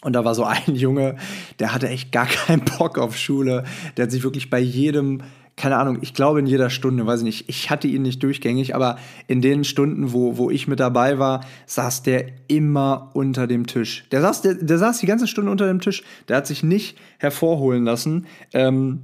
Und 0.00 0.14
da 0.14 0.24
war 0.24 0.34
so 0.34 0.44
ein 0.44 0.62
Junge, 0.74 1.16
der 1.58 1.74
hatte 1.74 1.88
echt 1.88 2.10
gar 2.10 2.26
keinen 2.26 2.64
Bock 2.64 2.98
auf 2.98 3.16
Schule. 3.16 3.64
Der 3.96 4.04
hat 4.04 4.10
sich 4.10 4.24
wirklich 4.24 4.48
bei 4.50 4.58
jedem 4.58 5.22
keine 5.62 5.76
Ahnung, 5.76 5.98
ich 6.00 6.12
glaube 6.12 6.40
in 6.40 6.46
jeder 6.46 6.70
Stunde, 6.70 7.06
weiß 7.06 7.20
ich 7.20 7.24
nicht, 7.24 7.48
ich 7.48 7.70
hatte 7.70 7.86
ihn 7.86 8.02
nicht 8.02 8.20
durchgängig, 8.20 8.74
aber 8.74 8.96
in 9.28 9.40
den 9.40 9.62
Stunden, 9.62 10.12
wo, 10.12 10.36
wo 10.36 10.50
ich 10.50 10.66
mit 10.66 10.80
dabei 10.80 11.20
war, 11.20 11.44
saß 11.66 12.02
der 12.02 12.24
immer 12.48 13.10
unter 13.12 13.46
dem 13.46 13.68
Tisch. 13.68 14.04
Der 14.10 14.22
saß, 14.22 14.42
der, 14.42 14.54
der 14.54 14.78
saß 14.78 14.98
die 14.98 15.06
ganze 15.06 15.28
Stunde 15.28 15.52
unter 15.52 15.68
dem 15.68 15.80
Tisch. 15.80 16.02
Der 16.26 16.38
hat 16.38 16.48
sich 16.48 16.64
nicht 16.64 16.98
hervorholen 17.18 17.84
lassen. 17.84 18.26
Ähm, 18.52 19.02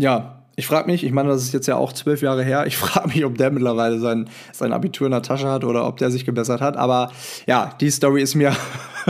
ja, 0.00 0.46
ich 0.56 0.66
frage 0.66 0.90
mich, 0.90 1.04
ich 1.04 1.12
meine, 1.12 1.28
das 1.28 1.42
ist 1.42 1.52
jetzt 1.52 1.66
ja 1.66 1.76
auch 1.76 1.92
zwölf 1.92 2.22
Jahre 2.22 2.42
her, 2.42 2.66
ich 2.66 2.76
frage 2.78 3.08
mich, 3.08 3.22
ob 3.26 3.36
der 3.36 3.50
mittlerweile 3.50 3.98
sein, 3.98 4.30
sein 4.54 4.72
Abitur 4.72 5.08
in 5.08 5.12
der 5.12 5.20
Tasche 5.20 5.50
hat 5.50 5.62
oder 5.62 5.86
ob 5.86 5.98
der 5.98 6.10
sich 6.10 6.24
gebessert 6.24 6.62
hat. 6.62 6.78
Aber 6.78 7.12
ja, 7.46 7.74
die 7.82 7.90
Story 7.90 8.22
ist 8.22 8.34
mir, 8.34 8.56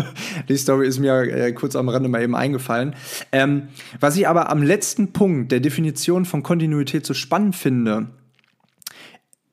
die 0.49 0.57
Story 0.57 0.87
ist 0.87 0.99
mir 0.99 1.21
äh, 1.23 1.53
kurz 1.53 1.77
am 1.77 1.89
Rande 1.89 2.09
mal 2.09 2.23
eben 2.23 2.35
eingefallen. 2.35 2.95
Ähm, 3.33 3.69
was 4.01 4.17
ich 4.17 4.29
aber 4.29 4.51
am 4.51 4.63
letzten 4.63 5.13
Punkt 5.13 5.53
der 5.53 5.61
Definition 5.61 6.25
von 6.25 6.43
Kontinuität 6.43 7.07
so 7.07 7.15
spannend 7.15 7.57
finde, 7.57 8.09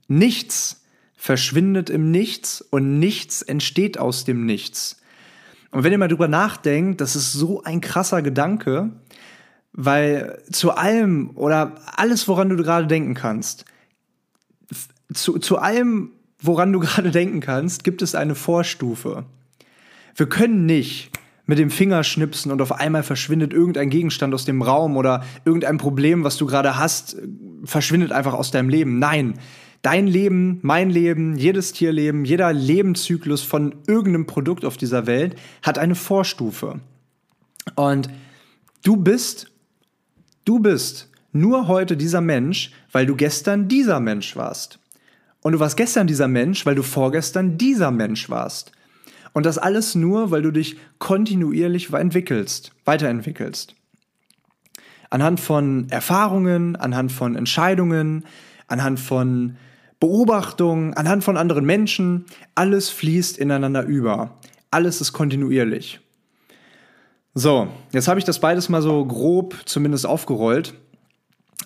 nichts 0.07 0.81
verschwindet 1.15 1.89
im 1.89 2.11
Nichts 2.11 2.61
und 2.61 2.99
nichts 2.99 3.41
entsteht 3.41 3.97
aus 3.97 4.25
dem 4.25 4.45
Nichts. 4.45 5.01
Und 5.71 5.83
wenn 5.83 5.91
ihr 5.91 5.97
mal 5.97 6.07
drüber 6.07 6.27
nachdenkt, 6.27 7.01
das 7.01 7.15
ist 7.15 7.33
so 7.33 7.63
ein 7.63 7.81
krasser 7.81 8.21
Gedanke, 8.21 8.91
weil 9.73 10.41
zu 10.51 10.71
allem 10.71 11.31
oder 11.35 11.75
alles, 11.95 12.27
woran 12.27 12.49
du 12.49 12.55
gerade 12.55 12.87
denken 12.87 13.13
kannst, 13.13 13.65
zu, 15.13 15.37
zu 15.39 15.57
allem, 15.57 16.11
woran 16.39 16.71
du 16.71 16.79
gerade 16.81 17.11
denken 17.11 17.39
kannst, 17.39 17.83
gibt 17.83 18.01
es 18.01 18.15
eine 18.15 18.35
Vorstufe. 18.35 19.25
Wir 20.15 20.27
können 20.27 20.65
nicht 20.65 21.11
mit 21.45 21.59
dem 21.59 21.69
Finger 21.69 22.03
schnipsen 22.03 22.51
und 22.51 22.61
auf 22.61 22.71
einmal 22.71 23.03
verschwindet 23.03 23.53
irgendein 23.53 23.89
Gegenstand 23.89 24.33
aus 24.33 24.45
dem 24.45 24.61
Raum 24.61 24.97
oder 24.97 25.23
irgendein 25.45 25.77
Problem, 25.77 26.23
was 26.23 26.37
du 26.37 26.47
gerade 26.47 26.77
hast, 26.77 27.17
verschwindet 27.63 28.11
einfach 28.11 28.33
aus 28.33 28.49
deinem 28.49 28.69
Leben. 28.69 28.97
Nein, 28.97 29.35
dein 29.81 30.07
Leben, 30.07 30.59
mein 30.63 30.89
Leben, 30.89 31.37
jedes 31.37 31.73
Tierleben, 31.73 32.25
jeder 32.25 32.51
Lebenszyklus 32.51 33.43
von 33.43 33.75
irgendeinem 33.87 34.25
Produkt 34.25 34.65
auf 34.65 34.77
dieser 34.77 35.05
Welt 35.05 35.35
hat 35.61 35.77
eine 35.77 35.95
Vorstufe. 35.95 36.79
Und 37.75 38.09
du 38.83 38.97
bist 38.97 39.51
Du 40.45 40.59
bist 40.59 41.09
nur 41.33 41.67
heute 41.67 41.97
dieser 41.97 42.21
Mensch, 42.21 42.71
weil 42.91 43.07
du 43.07 43.15
gestern 43.15 43.67
dieser 43.67 43.99
Mensch 43.99 44.35
warst. 44.35 44.77
Und 45.41 45.53
du 45.53 45.59
warst 45.59 45.75
gestern 45.75 46.05
dieser 46.05 46.27
Mensch, 46.27 46.67
weil 46.67 46.75
du 46.75 46.83
vorgestern 46.83 47.57
dieser 47.57 47.89
Mensch 47.89 48.29
warst. 48.29 48.71
Und 49.35 49.45
das 49.45 49.57
alles 49.57 49.95
nur, 49.95 50.31
weil 50.31 50.41
du 50.41 50.51
dich 50.51 50.77
kontinuierlich 50.97 51.91
entwickelst, 51.91 52.71
weiterentwickelst. 52.85 53.75
Anhand 55.09 55.41
von 55.41 55.89
Erfahrungen, 55.89 56.77
anhand 56.77 57.11
von 57.11 57.35
Entscheidungen, 57.35 58.23
anhand 58.67 58.97
von 58.97 59.57
Beobachtungen, 59.99 60.93
anhand 60.93 61.25
von 61.25 61.35
anderen 61.35 61.65
Menschen, 61.65 62.23
alles 62.55 62.89
fließt 62.89 63.37
ineinander 63.37 63.83
über. 63.83 64.37
Alles 64.71 65.01
ist 65.01 65.11
kontinuierlich. 65.11 65.99
So, 67.33 67.67
jetzt 67.91 68.07
habe 68.07 68.19
ich 68.19 68.25
das 68.25 68.39
beides 68.39 68.69
mal 68.69 68.81
so 68.81 69.03
grob 69.03 69.57
zumindest 69.65 70.05
aufgerollt. 70.05 70.75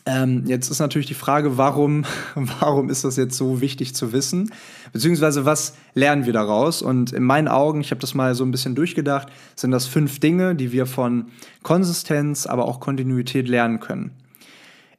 Ähm, 0.06 0.44
jetzt 0.48 0.72
ist 0.72 0.80
natürlich 0.80 1.08
die 1.08 1.14
Frage, 1.14 1.58
warum, 1.58 2.06
warum 2.36 2.90
ist 2.90 3.04
das 3.04 3.16
jetzt 3.16 3.38
so 3.38 3.62
wichtig 3.62 3.96
zu 3.96 4.12
wissen? 4.12 4.52
Beziehungsweise 4.92 5.46
was 5.46 5.76
lernen 5.94 6.26
wir 6.26 6.34
daraus? 6.34 6.82
Und 6.82 7.12
in 7.12 7.24
meinen 7.24 7.48
Augen, 7.48 7.82
ich 7.82 7.92
habe 7.92 8.02
das 8.02 8.14
mal 8.14 8.34
so 8.36 8.44
ein 8.44 8.52
bisschen 8.52 8.76
durchgedacht, 8.76 9.28
sind 9.56 9.72
das 9.72 9.86
fünf 9.86 10.20
Dinge, 10.20 10.56
die 10.56 10.72
wir 10.72 10.86
von 10.86 11.28
Konsistenz, 11.64 12.46
aber 12.46 12.66
auch 12.66 12.80
Kontinuität 12.80 13.48
lernen 13.48 13.80
können. 13.80 14.12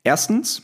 Erstens, 0.05 0.63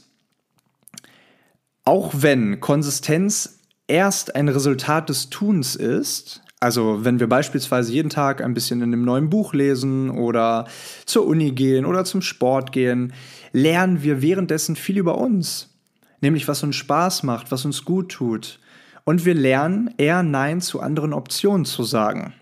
auch 1.84 2.12
wenn 2.16 2.60
Konsistenz 2.60 3.58
erst 3.86 4.34
ein 4.34 4.48
Resultat 4.48 5.08
des 5.08 5.30
Tuns 5.30 5.76
ist, 5.76 6.42
also 6.60 7.04
wenn 7.04 7.20
wir 7.20 7.28
beispielsweise 7.28 7.92
jeden 7.92 8.08
Tag 8.08 8.42
ein 8.42 8.54
bisschen 8.54 8.80
in 8.80 8.92
einem 8.92 9.04
neuen 9.04 9.28
Buch 9.28 9.52
lesen 9.52 10.10
oder 10.10 10.66
zur 11.04 11.26
Uni 11.26 11.52
gehen 11.52 11.84
oder 11.84 12.04
zum 12.04 12.22
Sport 12.22 12.72
gehen, 12.72 13.12
lernen 13.52 14.02
wir 14.02 14.22
währenddessen 14.22 14.74
viel 14.74 14.96
über 14.96 15.18
uns. 15.18 15.74
Nämlich 16.22 16.48
was 16.48 16.62
uns 16.62 16.76
Spaß 16.76 17.24
macht, 17.24 17.52
was 17.52 17.66
uns 17.66 17.84
gut 17.84 18.10
tut. 18.10 18.58
Und 19.04 19.24
wir 19.26 19.34
lernen 19.34 19.94
eher 19.98 20.22
Nein 20.22 20.60
zu 20.60 20.80
anderen 20.80 21.12
Optionen 21.12 21.66
zu 21.66 21.84
sagen. 21.84 22.32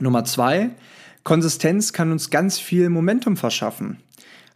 Nummer 0.00 0.24
zwei, 0.24 0.70
Konsistenz 1.22 1.92
kann 1.92 2.10
uns 2.12 2.30
ganz 2.30 2.58
viel 2.58 2.88
Momentum 2.88 3.36
verschaffen. 3.36 3.98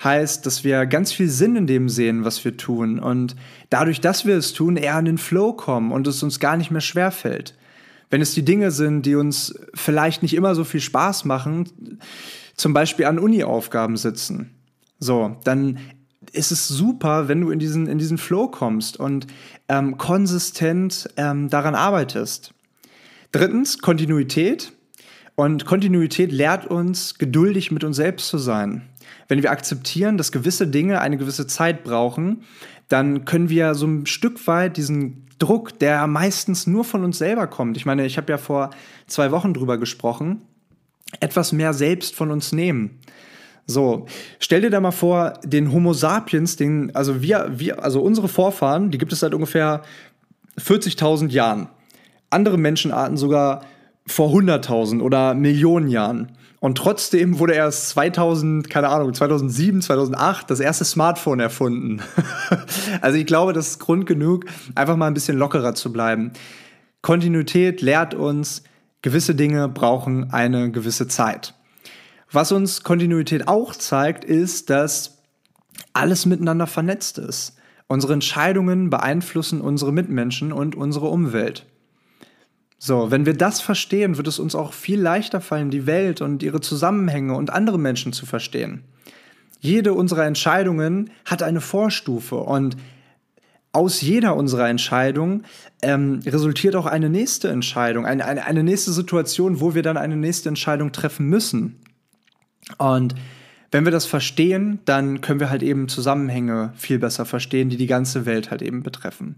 Heißt, 0.03 0.45
dass 0.47 0.65
wir 0.65 0.87
ganz 0.87 1.13
viel 1.13 1.29
Sinn 1.29 1.55
in 1.55 1.69
dem 1.69 1.89
sehen, 1.89 2.25
was 2.25 2.45
wir 2.45 2.57
tun 2.57 2.99
und 2.99 3.37
dadurch, 3.71 4.01
dass 4.01 4.27
wir 4.27 4.37
es 4.37 4.53
tun, 4.53 4.77
eher 4.77 4.99
in 4.99 5.05
den 5.05 5.19
Flow 5.19 5.53
kommen 5.53 5.93
und 5.93 6.09
es 6.09 6.25
uns 6.25 6.41
gar 6.41 6.57
nicht 6.57 6.73
mehr 6.73 6.81
schwerfällt. 6.81 7.55
Wenn 8.13 8.21
es 8.21 8.35
die 8.35 8.45
Dinge 8.45 8.71
sind, 8.73 9.07
die 9.07 9.15
uns 9.15 9.59
vielleicht 9.73 10.21
nicht 10.21 10.35
immer 10.35 10.55
so 10.55 10.65
viel 10.65 10.83
Spaß 10.83 11.25
machen, 11.25 11.99
zum 12.55 12.75
Beispiel 12.75 13.07
an 13.07 13.19
Uni-Aufgaben 13.19 13.97
sitzen, 13.97 14.51
so, 14.99 15.39
dann 15.45 15.79
ist 16.31 16.53
es 16.53 16.69
super, 16.69 17.29
wenn 17.29 17.41
du 17.41 17.51
in 17.51 17.59
diesen, 17.59 17.87
in 17.87 17.97
diesen 17.97 18.19
Flow 18.19 18.49
kommst 18.49 19.01
und 19.01 19.29
ähm, 19.71 19.97
konsistent 19.97 21.09
ähm, 21.17 21.49
daran 21.49 21.75
arbeitest. 21.75 22.53
Drittens, 23.33 23.79
Kontinuität. 23.79 24.73
Und 25.35 25.65
Kontinuität 25.65 26.33
lehrt 26.33 26.67
uns, 26.67 27.17
geduldig 27.17 27.71
mit 27.71 27.83
uns 27.83 27.97
selbst 27.97 28.29
zu 28.29 28.37
sein. 28.37 28.91
Wenn 29.29 29.43
wir 29.43 29.51
akzeptieren, 29.51 30.19
dass 30.19 30.33
gewisse 30.33 30.67
Dinge 30.67 31.01
eine 31.01 31.17
gewisse 31.17 31.47
Zeit 31.47 31.83
brauchen, 31.83 32.43
dann 32.91 33.25
können 33.25 33.49
wir 33.49 33.75
so 33.75 33.87
ein 33.87 34.05
Stück 34.05 34.47
weit 34.47 34.77
diesen 34.77 35.29
Druck, 35.43 35.79
der 35.81 36.07
meistens 36.07 36.69
nur 36.69 36.85
von 36.85 37.03
uns 37.03 37.19
selber 37.19 37.49
kommt. 37.49 37.77
Ich 37.77 37.85
meine, 37.85 38.07
ich 38.07 38.17
habe 38.17 38.31
ja 38.31 38.39
vor 38.39 38.71
zwei 39.09 39.33
Wochen 39.33 39.53
drüber 39.53 39.77
gesprochen, 39.77 40.43
etwas 41.19 41.51
mehr 41.51 41.75
selbst 41.75 42.15
von 42.15 42.31
uns 42.31 42.53
nehmen. 42.53 43.01
So, 43.67 44.07
stell 44.39 44.61
dir 44.61 44.71
da 44.71 44.81
mal 44.81 44.93
vor, 44.93 45.35
den 45.45 45.73
Homo 45.73 45.95
sapiens, 45.95 46.57
den, 46.57 46.95
also 46.95 47.23
wir, 47.23 47.51
wir, 47.57 47.83
also 47.83 48.01
unsere 48.01 48.29
Vorfahren, 48.29 48.91
die 48.91 48.99
gibt 48.99 49.13
es 49.13 49.21
seit 49.21 49.35
ungefähr 49.35 49.83
40.000 50.59 51.31
Jahren. 51.31 51.69
Andere 52.31 52.59
Menschenarten 52.59 53.17
sogar 53.17 53.65
vor 54.07 54.31
100.000 54.31 55.01
oder 55.01 55.35
Millionen 55.35 55.89
Jahren. 55.89 56.33
Und 56.63 56.79
trotzdem 56.79 57.41
wurde 57.41 57.55
erst 57.55 57.89
2000, 57.89 58.71
keine 58.71 58.89
Ahnung, 58.89 59.13
2007, 59.13 59.83
2008 59.83 60.49
das 60.49 60.61
erste 60.61 60.85
Smartphone 60.85 61.41
erfunden. 61.41 62.01
also 63.01 63.19
ich 63.19 63.27
glaube, 63.27 63.53
das 63.53 63.71
ist 63.71 63.79
Grund 63.81 64.07
genug, 64.07 64.45
einfach 64.77 64.95
mal 64.95 65.09
ein 65.09 65.15
bisschen 65.15 65.37
lockerer 65.37 65.75
zu 65.75 65.93
bleiben. 65.93 66.31
Kontinuität 67.01 67.83
lehrt 67.83 68.15
uns, 68.15 68.63
gewisse 69.03 69.35
Dinge 69.35 69.69
brauchen 69.69 70.33
eine 70.33 70.71
gewisse 70.71 71.09
Zeit. 71.09 71.55
Was 72.31 72.53
uns 72.53 72.85
Kontinuität 72.85 73.49
auch 73.49 73.75
zeigt, 73.75 74.25
ist, 74.25 74.71
dass 74.71 75.19
alles 75.95 76.27
miteinander 76.27 76.69
vernetzt 76.69 77.19
ist. 77.19 77.57
Unsere 77.89 78.13
Entscheidungen 78.13 78.89
beeinflussen 78.89 79.61
unsere 79.61 79.93
Mitmenschen 79.93 80.53
und 80.53 80.77
unsere 80.77 81.09
Umwelt. 81.09 81.67
So, 82.85 83.13
wenn 83.13 83.27
wir 83.27 83.35
das 83.35 83.61
verstehen, 83.61 84.17
wird 84.17 84.27
es 84.27 84.41
uns 84.41 84.57
auch 84.57 84.73
viel 84.73 85.01
leichter 85.01 85.41
fallen, 85.41 85.71
die 85.71 85.87
Welt 85.87 86.21
und 86.21 86.43
ihre 86.43 86.61
Zusammenhänge 86.61 87.37
und 87.37 87.51
andere 87.51 87.79
Menschen 87.79 88.13
zu 88.13 88.27
verstehen. 88.27 88.83
Jede 89.61 89.95
unserer 89.95 90.27
Entscheidungen 90.27 91.11
hat 91.25 91.45
eine 91.45 91.61
Vorstufe 91.61 92.35
und 92.35 92.77
aus 93.71 94.01
jeder 94.01 94.35
unserer 94.35 94.69
Entscheidungen 94.69 95.45
ähm, 95.81 96.23
resultiert 96.27 96.75
auch 96.75 96.87
eine 96.87 97.09
nächste 97.09 97.51
Entscheidung, 97.51 98.05
eine, 98.05 98.25
eine, 98.25 98.47
eine 98.47 98.65
nächste 98.65 98.91
Situation, 98.91 99.61
wo 99.61 99.77
wir 99.77 99.85
dann 99.85 99.97
eine 99.97 100.17
nächste 100.17 100.49
Entscheidung 100.49 100.91
treffen 100.91 101.29
müssen. 101.29 101.77
Und 102.79 103.15
wenn 103.71 103.85
wir 103.85 103.93
das 103.93 104.07
verstehen, 104.07 104.81
dann 104.87 105.21
können 105.21 105.39
wir 105.39 105.51
halt 105.51 105.63
eben 105.63 105.87
Zusammenhänge 105.87 106.73
viel 106.75 106.99
besser 106.99 107.27
verstehen, 107.27 107.71
die 107.71 107.77
die 107.77 107.87
ganze 107.87 108.27
Welt 108.27 108.51
halt 108.51 108.61
eben 108.61 108.83
betreffen. 108.83 109.37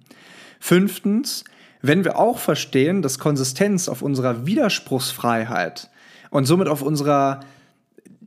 Fünftens, 0.60 1.44
wenn 1.86 2.02
wir 2.02 2.18
auch 2.18 2.38
verstehen, 2.38 3.02
dass 3.02 3.18
Konsistenz 3.18 3.88
auf 3.88 4.00
unserer 4.00 4.46
Widerspruchsfreiheit 4.46 5.90
und 6.30 6.46
somit 6.46 6.66
auf 6.66 6.80
unserer, 6.80 7.40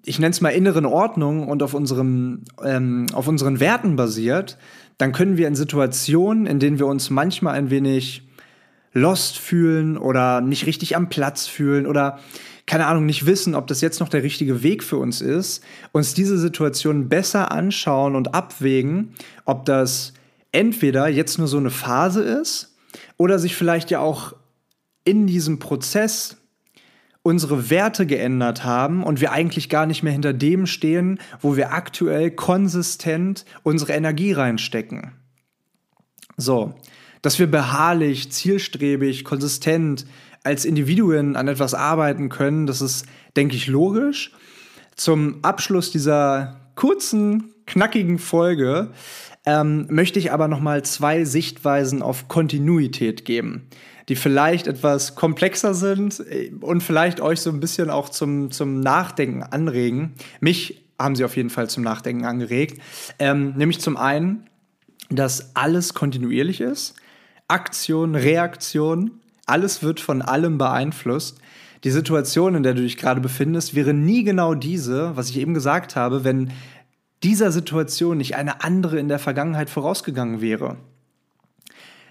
ich 0.06 0.20
nenne 0.20 0.30
es 0.30 0.42
mal 0.42 0.50
inneren 0.50 0.86
Ordnung 0.86 1.48
und 1.48 1.64
auf, 1.64 1.74
unserem, 1.74 2.44
ähm, 2.64 3.08
auf 3.14 3.28
unseren 3.28 3.60
Werten 3.60 3.96
basiert, 3.96 4.60
dann 5.00 5.12
können 5.12 5.38
wir 5.38 5.48
in 5.48 5.56
Situationen, 5.56 6.46
in 6.46 6.60
denen 6.60 6.78
wir 6.78 6.86
uns 6.86 7.10
manchmal 7.10 7.56
ein 7.56 7.72
wenig 7.72 8.28
lost 8.94 9.40
fühlen 9.40 9.98
oder 9.98 10.40
nicht 10.40 10.68
richtig 10.68 10.96
am 10.96 11.10
Platz 11.10 11.48
fühlen 11.48 11.88
oder 11.88 12.20
keine 12.68 12.86
Ahnung, 12.86 13.08
nicht 13.08 13.26
wissen, 13.26 13.56
ob 13.56 13.66
das 13.66 13.82
jetzt 13.82 14.00
noch 14.02 14.10
der 14.10 14.22
richtige 14.22 14.62
Weg 14.62 14.84
für 14.84 14.98
uns 14.98 15.20
ist, 15.20 15.64
uns 15.94 16.14
diese 16.14 16.38
Situation 16.38 17.10
besser 17.10 17.52
anschauen 17.52 18.16
und 18.16 18.36
abwägen, 18.36 19.16
ob 19.46 19.66
das 19.66 20.14
entweder 20.52 21.08
jetzt 21.08 21.40
nur 21.40 21.48
so 21.48 21.58
eine 21.58 21.72
Phase 21.72 22.22
ist 22.22 22.77
oder 23.18 23.40
sich 23.40 23.56
vielleicht 23.56 23.92
ja 23.92 24.00
auch 24.00 24.34
in 25.04 25.28
diesem 25.28 25.60
Prozess 25.60 26.38
unsere 27.24 27.70
Werte 27.70 28.06
geändert 28.06 28.64
haben 28.64 29.04
und 29.04 29.20
wir 29.20 29.34
eigentlich 29.34 29.68
gar 29.68 29.86
nicht 29.86 30.02
mehr 30.02 30.14
hinter 30.14 30.34
dem 30.34 30.66
stehen, 30.66 31.20
wo 31.42 31.58
wir 31.58 31.74
aktuell 31.74 32.32
konsistent 32.32 33.44
unsere 33.64 33.94
Energie 33.94 34.32
reinstecken. 34.32 35.12
So, 36.38 36.76
dass 37.22 37.38
wir 37.40 37.48
beharrlich, 37.48 38.32
zielstrebig, 38.32 39.26
konsistent 39.26 40.06
als 40.44 40.64
Individuen 40.64 41.36
an 41.36 41.50
etwas 41.50 41.74
arbeiten 41.74 42.30
können, 42.30 42.68
das 42.68 42.82
ist, 42.82 43.06
denke 43.36 43.58
ich, 43.58 43.68
logisch. 43.68 44.32
Zum 44.96 45.44
Abschluss 45.44 45.92
dieser 45.92 46.62
kurzen, 46.76 47.54
knackigen 47.66 48.20
Folge 48.20 48.92
ähm, 49.48 49.88
möchte 49.90 50.20
ich 50.20 50.34
aber 50.34 50.50
noch 50.50 50.60
mal 50.60 50.84
zwei 50.84 51.24
Sichtweisen 51.24 52.02
auf 52.02 52.28
Kontinuität 52.28 53.24
geben, 53.24 53.70
die 54.10 54.18
vielleicht 54.18 54.68
etwas 54.68 55.16
komplexer 55.16 55.74
sind 55.74 56.20
äh, 56.20 56.52
und 56.60 56.84
vielleicht 56.84 57.22
euch 57.22 57.40
so 57.40 57.50
ein 57.50 57.62
bisschen 57.62 57.90
auch 57.90 58.10
zum, 58.10 58.52
zum 58.52 58.82
Nachdenken 58.82 59.44
anregen. 59.44 60.16
Mich 60.42 60.84
haben 61.00 61.16
sie 61.16 61.24
auf 61.24 61.38
jeden 61.38 61.50
Fall 61.50 61.70
zum 61.70 61.82
Nachdenken 61.82 62.26
angeregt. 62.26 62.82
Ähm, 63.20 63.54
nämlich 63.56 63.80
zum 63.80 63.96
einen, 63.96 64.50
dass 65.10 65.56
alles 65.56 65.94
kontinuierlich 65.94 66.60
ist. 66.60 66.96
Aktion, 67.48 68.16
Reaktion, 68.16 69.12
alles 69.46 69.82
wird 69.82 70.02
von 70.02 70.22
allem 70.22 70.58
beeinflusst. 70.58 71.40
Die 71.86 71.92
Situation, 71.92 72.56
in 72.56 72.64
der 72.64 72.74
du 72.74 72.82
dich 72.82 72.98
gerade 72.98 73.22
befindest, 73.22 73.76
wäre 73.76 73.94
nie 73.94 74.26
genau 74.26 74.56
diese, 74.56 75.16
was 75.16 75.30
ich 75.30 75.38
eben 75.38 75.54
gesagt 75.54 75.96
habe, 75.96 76.26
wenn 76.26 76.52
dieser 77.24 77.52
Situation 77.52 78.18
nicht 78.18 78.36
eine 78.36 78.64
andere 78.64 79.00
in 79.00 79.08
der 79.08 79.20
Vergangenheit 79.20 79.70
vorausgegangen 79.70 80.42
wäre. 80.42 80.78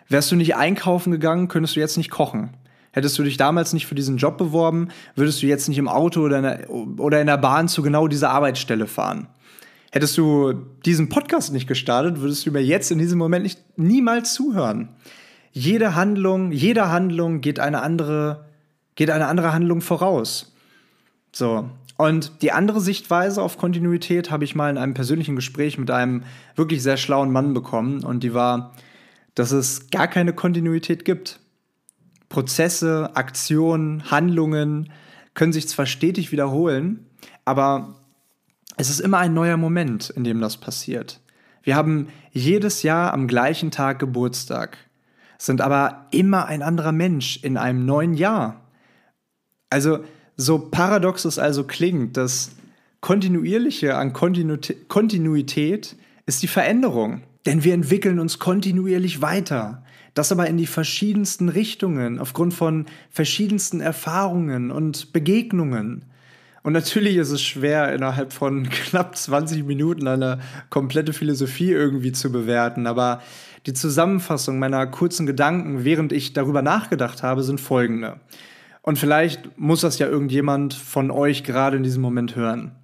Wärst 0.09 0.31
du 0.31 0.37
nicht 0.37 0.57
einkaufen 0.57 1.11
gegangen, 1.11 1.49
könntest 1.49 1.77
du 1.77 1.81
jetzt 1.81 1.97
nicht 1.97 2.11
kochen. 2.11 2.51
Hättest 2.93 3.19
du 3.19 3.23
dich 3.23 3.37
damals 3.37 3.73
nicht 3.73 3.87
für 3.87 3.95
diesen 3.95 4.17
Job 4.17 4.39
beworben, 4.39 4.89
würdest 5.15 5.43
du 5.43 5.47
jetzt 5.47 5.69
nicht 5.69 5.79
im 5.79 5.89
Auto 5.89 6.23
oder 6.23 6.39
in 6.39 6.43
der, 6.45 6.71
oder 6.71 7.21
in 7.21 7.27
der 7.27 7.37
Bahn 7.37 7.69
zu 7.69 7.83
genau 7.83 8.09
dieser 8.09 8.31
Arbeitsstelle 8.31 8.87
fahren. 8.87 9.29
Hättest 9.93 10.17
du 10.17 10.53
diesen 10.85 11.09
Podcast 11.09 11.53
nicht 11.53 11.67
gestartet, 11.67 12.21
würdest 12.21 12.47
du 12.47 12.51
mir 12.51 12.63
jetzt 12.63 12.91
in 12.91 12.99
diesem 12.99 13.19
Moment 13.19 13.43
nicht, 13.43 13.61
niemals 13.77 14.35
zuhören 14.35 14.89
jede 15.57 15.95
Handlung, 15.95 16.53
jeder 16.53 16.91
Handlung 16.91 17.41
geht 17.41 17.61
eine 17.61 17.81
andere, 17.81 18.45
geht 18.95 19.09
eine 19.09 19.27
andere 19.27 19.55
Handlung 19.55 19.81
voraus. 19.81 20.55
So. 21.33 21.71
Und 21.97 22.43
die 22.43 22.53
andere 22.53 22.81
Sichtweise 22.81 23.43
auf 23.43 23.57
Kontinuität 23.57 24.31
habe 24.31 24.45
ich 24.45 24.55
mal 24.55 24.71
in 24.71 24.79
einem 24.79 24.95
persönlichen 24.95 25.37
Gespräch 25.37 25.79
mit 25.79 25.91
einem 25.91 26.25
wirklich 26.55 26.83
sehr 26.83 26.97
schlauen 26.97 27.33
Mann 27.33 27.55
bekommen. 27.55 28.05
Und 28.05 28.23
die 28.23 28.35
war, 28.35 28.75
dass 29.35 29.51
es 29.53 29.91
gar 29.91 30.07
keine 30.07 30.33
Kontinuität 30.35 31.05
gibt. 31.05 31.41
Prozesse, 32.29 33.11
Aktionen, 33.15 34.11
Handlungen 34.11 34.93
können 35.35 35.53
sich 35.53 35.69
zwar 35.69 35.87
stetig 35.87 36.33
wiederholen, 36.33 37.07
aber 37.45 37.95
es 38.77 38.91
ist 38.91 39.01
immer 39.01 39.19
ein 39.19 39.33
neuer 39.33 39.57
Moment, 39.57 40.11
in 40.11 40.25
dem 40.25 40.41
das 40.41 40.57
passiert. 40.57 41.21
Wir 41.63 41.77
haben 41.77 42.09
jedes 42.33 42.83
Jahr 42.83 43.13
am 43.15 43.27
gleichen 43.27 43.71
Tag 43.71 43.99
Geburtstag 43.99 44.77
sind 45.39 45.61
aber 45.61 46.07
immer 46.11 46.47
ein 46.47 46.63
anderer 46.63 46.93
Mensch 46.93 47.43
in 47.43 47.57
einem 47.57 47.85
neuen 47.85 48.15
Jahr. 48.15 48.63
Also, 49.71 50.01
so 50.37 50.59
paradox 50.59 51.25
es 51.25 51.39
also 51.39 51.65
klingt, 51.65 52.17
das 52.17 52.51
Kontinuierliche 53.01 53.97
an 53.97 54.13
Kontinuität 54.13 55.97
ist 56.27 56.43
die 56.43 56.49
Veränderung. 56.49 57.23
Denn 57.47 57.63
wir 57.63 57.75
entwickeln 57.75 58.19
uns 58.19 58.41
kontinuierlich 58.41 59.23
weiter. 59.23 59.85
Das 60.15 60.33
aber 60.33 60.49
in 60.49 60.57
die 60.57 60.67
verschiedensten 60.67 61.49
Richtungen, 61.49 62.19
aufgrund 62.19 62.55
von 62.55 62.87
verschiedensten 63.11 63.81
Erfahrungen 63.81 64.71
und 64.71 65.13
Begegnungen. 65.13 66.05
Und 66.65 66.73
natürlich 66.73 67.17
ist 67.17 67.31
es 67.31 67.43
schwer, 67.43 67.95
innerhalb 67.95 68.33
von 68.33 68.69
knapp 68.71 69.17
20 69.17 69.65
Minuten 69.65 70.09
eine 70.09 70.41
komplette 70.69 71.13
Philosophie 71.13 71.71
irgendwie 71.71 72.13
zu 72.13 72.33
bewerten. 72.33 72.89
Aber 72.89 73.23
die 73.67 73.75
Zusammenfassung 73.75 74.59
meiner 74.59 74.87
kurzen 74.89 75.27
Gedanken, 75.27 75.85
während 75.85 76.13
ich 76.13 76.33
darüber 76.33 76.63
nachgedacht 76.63 77.23
habe, 77.23 77.45
sind 77.45 77.61
folgende. 77.61 78.19
Und 78.87 79.01
vielleicht 79.01 79.59
muss 79.59 79.81
das 79.81 79.99
ja 79.99 80.07
irgendjemand 80.07 80.73
von 80.73 81.11
euch 81.11 81.43
gerade 81.43 81.77
in 81.77 81.83
diesem 81.83 82.03
Moment 82.03 82.37
hören. 82.37 82.77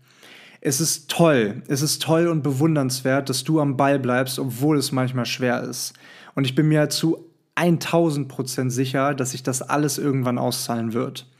Es 0.60 0.80
ist 0.80 1.08
toll, 1.08 1.62
es 1.68 1.80
ist 1.80 2.02
toll 2.02 2.26
und 2.26 2.42
bewundernswert, 2.42 3.28
dass 3.28 3.44
du 3.44 3.60
am 3.60 3.76
Ball 3.76 4.00
bleibst, 4.00 4.40
obwohl 4.40 4.76
es 4.78 4.90
manchmal 4.90 5.26
schwer 5.26 5.62
ist. 5.62 5.94
Und 6.34 6.44
ich 6.44 6.56
bin 6.56 6.66
mir 6.66 6.88
zu 6.88 7.30
1000 7.54 8.28
Prozent 8.28 8.72
sicher, 8.72 9.14
dass 9.14 9.30
sich 9.30 9.44
das 9.44 9.62
alles 9.62 9.96
irgendwann 9.96 10.38
auszahlen 10.38 10.92
wird. 10.92 11.30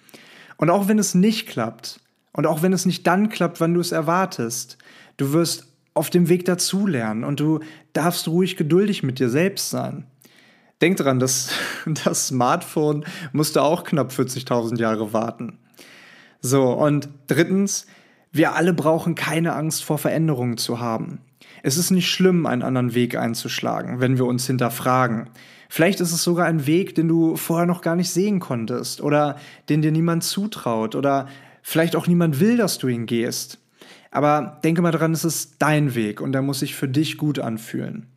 Und 0.59 0.71
auch 0.71 0.87
wenn 0.87 1.01
es 1.01 1.15
nicht 1.15 1.49
klappt, 1.49 1.99
Und 2.35 2.47
auch 2.47 2.63
wenn 2.63 2.73
es 2.73 2.87
nicht 2.87 3.07
dann 3.07 3.29
klappt, 3.29 3.61
wann 3.61 3.75
du 3.75 3.81
es 3.81 3.93
erwartest, 3.93 4.79
du 5.19 5.33
wirst 5.33 5.67
auf 5.93 6.09
dem 6.09 6.29
Weg 6.31 6.47
dazulernen 6.47 7.25
und 7.25 7.41
du 7.41 7.61
darfst 7.93 8.27
ruhig 8.29 8.57
geduldig 8.57 9.03
mit 9.03 9.19
dir 9.19 9.29
selbst 9.29 9.69
sein. 9.69 10.07
Denk 10.83 10.97
dran, 10.97 11.21
das, 11.21 11.51
das 12.05 12.27
Smartphone 12.27 13.05
musste 13.33 13.63
auch 13.63 13.85
knapp 13.85 14.11
40.000 14.11 14.79
Jahre 14.79 15.13
warten. 15.13 15.59
So, 16.41 16.73
und 16.73 17.09
drittens, 17.29 17.87
wir 18.33 18.55
alle 18.55 18.75
brauchen 18.75 19.15
keine 19.15 19.55
Angst 19.55 19.85
vor 19.85 19.97
Veränderungen 19.97 20.57
zu 20.57 20.81
haben. 20.81 21.21
Es 21.63 21.77
ist 21.77 21.93
nicht 21.93 22.11
schlimm, 22.11 22.47
einen 22.47 22.63
anderen 22.63 22.95
Weg 22.95 23.17
einzuschlagen, 23.17 24.01
wenn 24.01 24.19
wir 24.19 24.27
uns 24.27 24.47
hinterfragen. 24.47 25.31
Vielleicht 25.69 26.01
ist 26.01 26.13
es 26.13 26.25
sogar 26.25 26.47
ein 26.47 26.67
Weg, 26.67 26.97
den 26.97 27.07
du 27.07 27.37
vorher 27.37 27.67
noch 27.67 27.81
gar 27.81 27.95
nicht 27.95 28.11
sehen 28.11 28.41
konntest 28.41 29.01
oder 29.01 29.37
den 29.69 29.83
dir 29.83 29.93
niemand 29.93 30.25
zutraut 30.25 30.97
oder 30.97 31.29
vielleicht 31.63 31.95
auch 31.95 32.09
niemand 32.09 32.41
will, 32.41 32.57
dass 32.57 32.79
du 32.79 32.89
ihn 32.89 33.07
gehst. 33.07 33.59
Aber 34.11 34.59
denke 34.65 34.83
mal 34.83 34.91
dran, 34.91 35.13
es 35.13 35.25
ist 35.25 35.57
dein 35.61 35.95
Weg 35.95 36.21
und 36.21 36.35
er 36.35 36.43
muss 36.43 36.59
sich 36.59 36.75
für 36.75 36.89
dich 36.89 37.19
gut 37.19 37.39
anfühlen. 37.39 38.09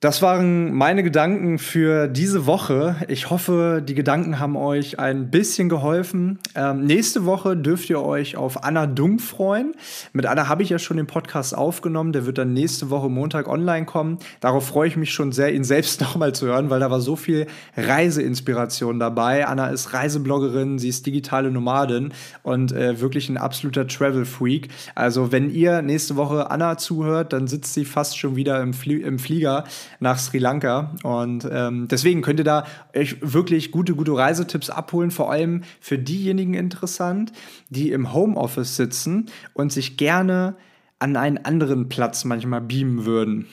Das 0.00 0.22
waren 0.22 0.72
meine 0.72 1.02
Gedanken 1.02 1.58
für 1.58 2.08
diese 2.08 2.46
Woche. 2.46 2.96
Ich 3.08 3.28
hoffe, 3.28 3.84
die 3.86 3.94
Gedanken 3.94 4.38
haben 4.38 4.56
euch 4.56 4.98
ein 4.98 5.30
bisschen 5.30 5.68
geholfen. 5.68 6.38
Ähm, 6.54 6.86
nächste 6.86 7.26
Woche 7.26 7.54
dürft 7.54 7.90
ihr 7.90 8.00
euch 8.00 8.34
auf 8.34 8.64
Anna 8.64 8.86
Dung 8.86 9.18
freuen. 9.18 9.74
Mit 10.14 10.24
Anna 10.24 10.48
habe 10.48 10.62
ich 10.62 10.70
ja 10.70 10.78
schon 10.78 10.96
den 10.96 11.06
Podcast 11.06 11.54
aufgenommen. 11.54 12.14
Der 12.14 12.24
wird 12.24 12.38
dann 12.38 12.54
nächste 12.54 12.88
Woche 12.88 13.10
Montag 13.10 13.46
online 13.46 13.84
kommen. 13.84 14.18
Darauf 14.40 14.68
freue 14.68 14.88
ich 14.88 14.96
mich 14.96 15.12
schon 15.12 15.32
sehr, 15.32 15.52
ihn 15.52 15.64
selbst 15.64 16.00
nochmal 16.00 16.34
zu 16.34 16.46
hören, 16.46 16.70
weil 16.70 16.80
da 16.80 16.90
war 16.90 17.02
so 17.02 17.14
viel 17.14 17.46
Reiseinspiration 17.76 18.98
dabei. 18.98 19.46
Anna 19.46 19.66
ist 19.66 19.92
Reisebloggerin, 19.92 20.78
sie 20.78 20.88
ist 20.88 21.04
digitale 21.04 21.50
Nomadin 21.50 22.14
und 22.42 22.72
äh, 22.72 23.02
wirklich 23.02 23.28
ein 23.28 23.36
absoluter 23.36 23.86
Travel-Freak. 23.86 24.68
Also 24.94 25.30
wenn 25.30 25.50
ihr 25.50 25.82
nächste 25.82 26.16
Woche 26.16 26.50
Anna 26.50 26.78
zuhört, 26.78 27.34
dann 27.34 27.46
sitzt 27.48 27.74
sie 27.74 27.84
fast 27.84 28.18
schon 28.18 28.34
wieder 28.34 28.62
im, 28.62 28.72
Flie 28.72 29.02
im 29.02 29.18
Flieger 29.18 29.64
nach 29.98 30.18
Sri 30.18 30.38
Lanka. 30.38 30.94
Und 31.02 31.48
ähm, 31.50 31.88
deswegen 31.88 32.22
könnt 32.22 32.40
ihr 32.40 32.44
da 32.44 32.64
euch 32.96 33.16
wirklich 33.20 33.70
gute, 33.70 33.94
gute 33.94 34.16
Reisetipps 34.16 34.70
abholen. 34.70 35.10
Vor 35.10 35.30
allem 35.30 35.62
für 35.80 35.98
diejenigen 35.98 36.54
interessant, 36.54 37.32
die 37.68 37.90
im 37.90 38.12
Homeoffice 38.12 38.76
sitzen 38.76 39.26
und 39.54 39.72
sich 39.72 39.96
gerne 39.96 40.56
an 41.00 41.16
einen 41.16 41.38
anderen 41.38 41.88
Platz 41.88 42.24
manchmal 42.26 42.60
beamen 42.60 43.06
würden. 43.06 43.46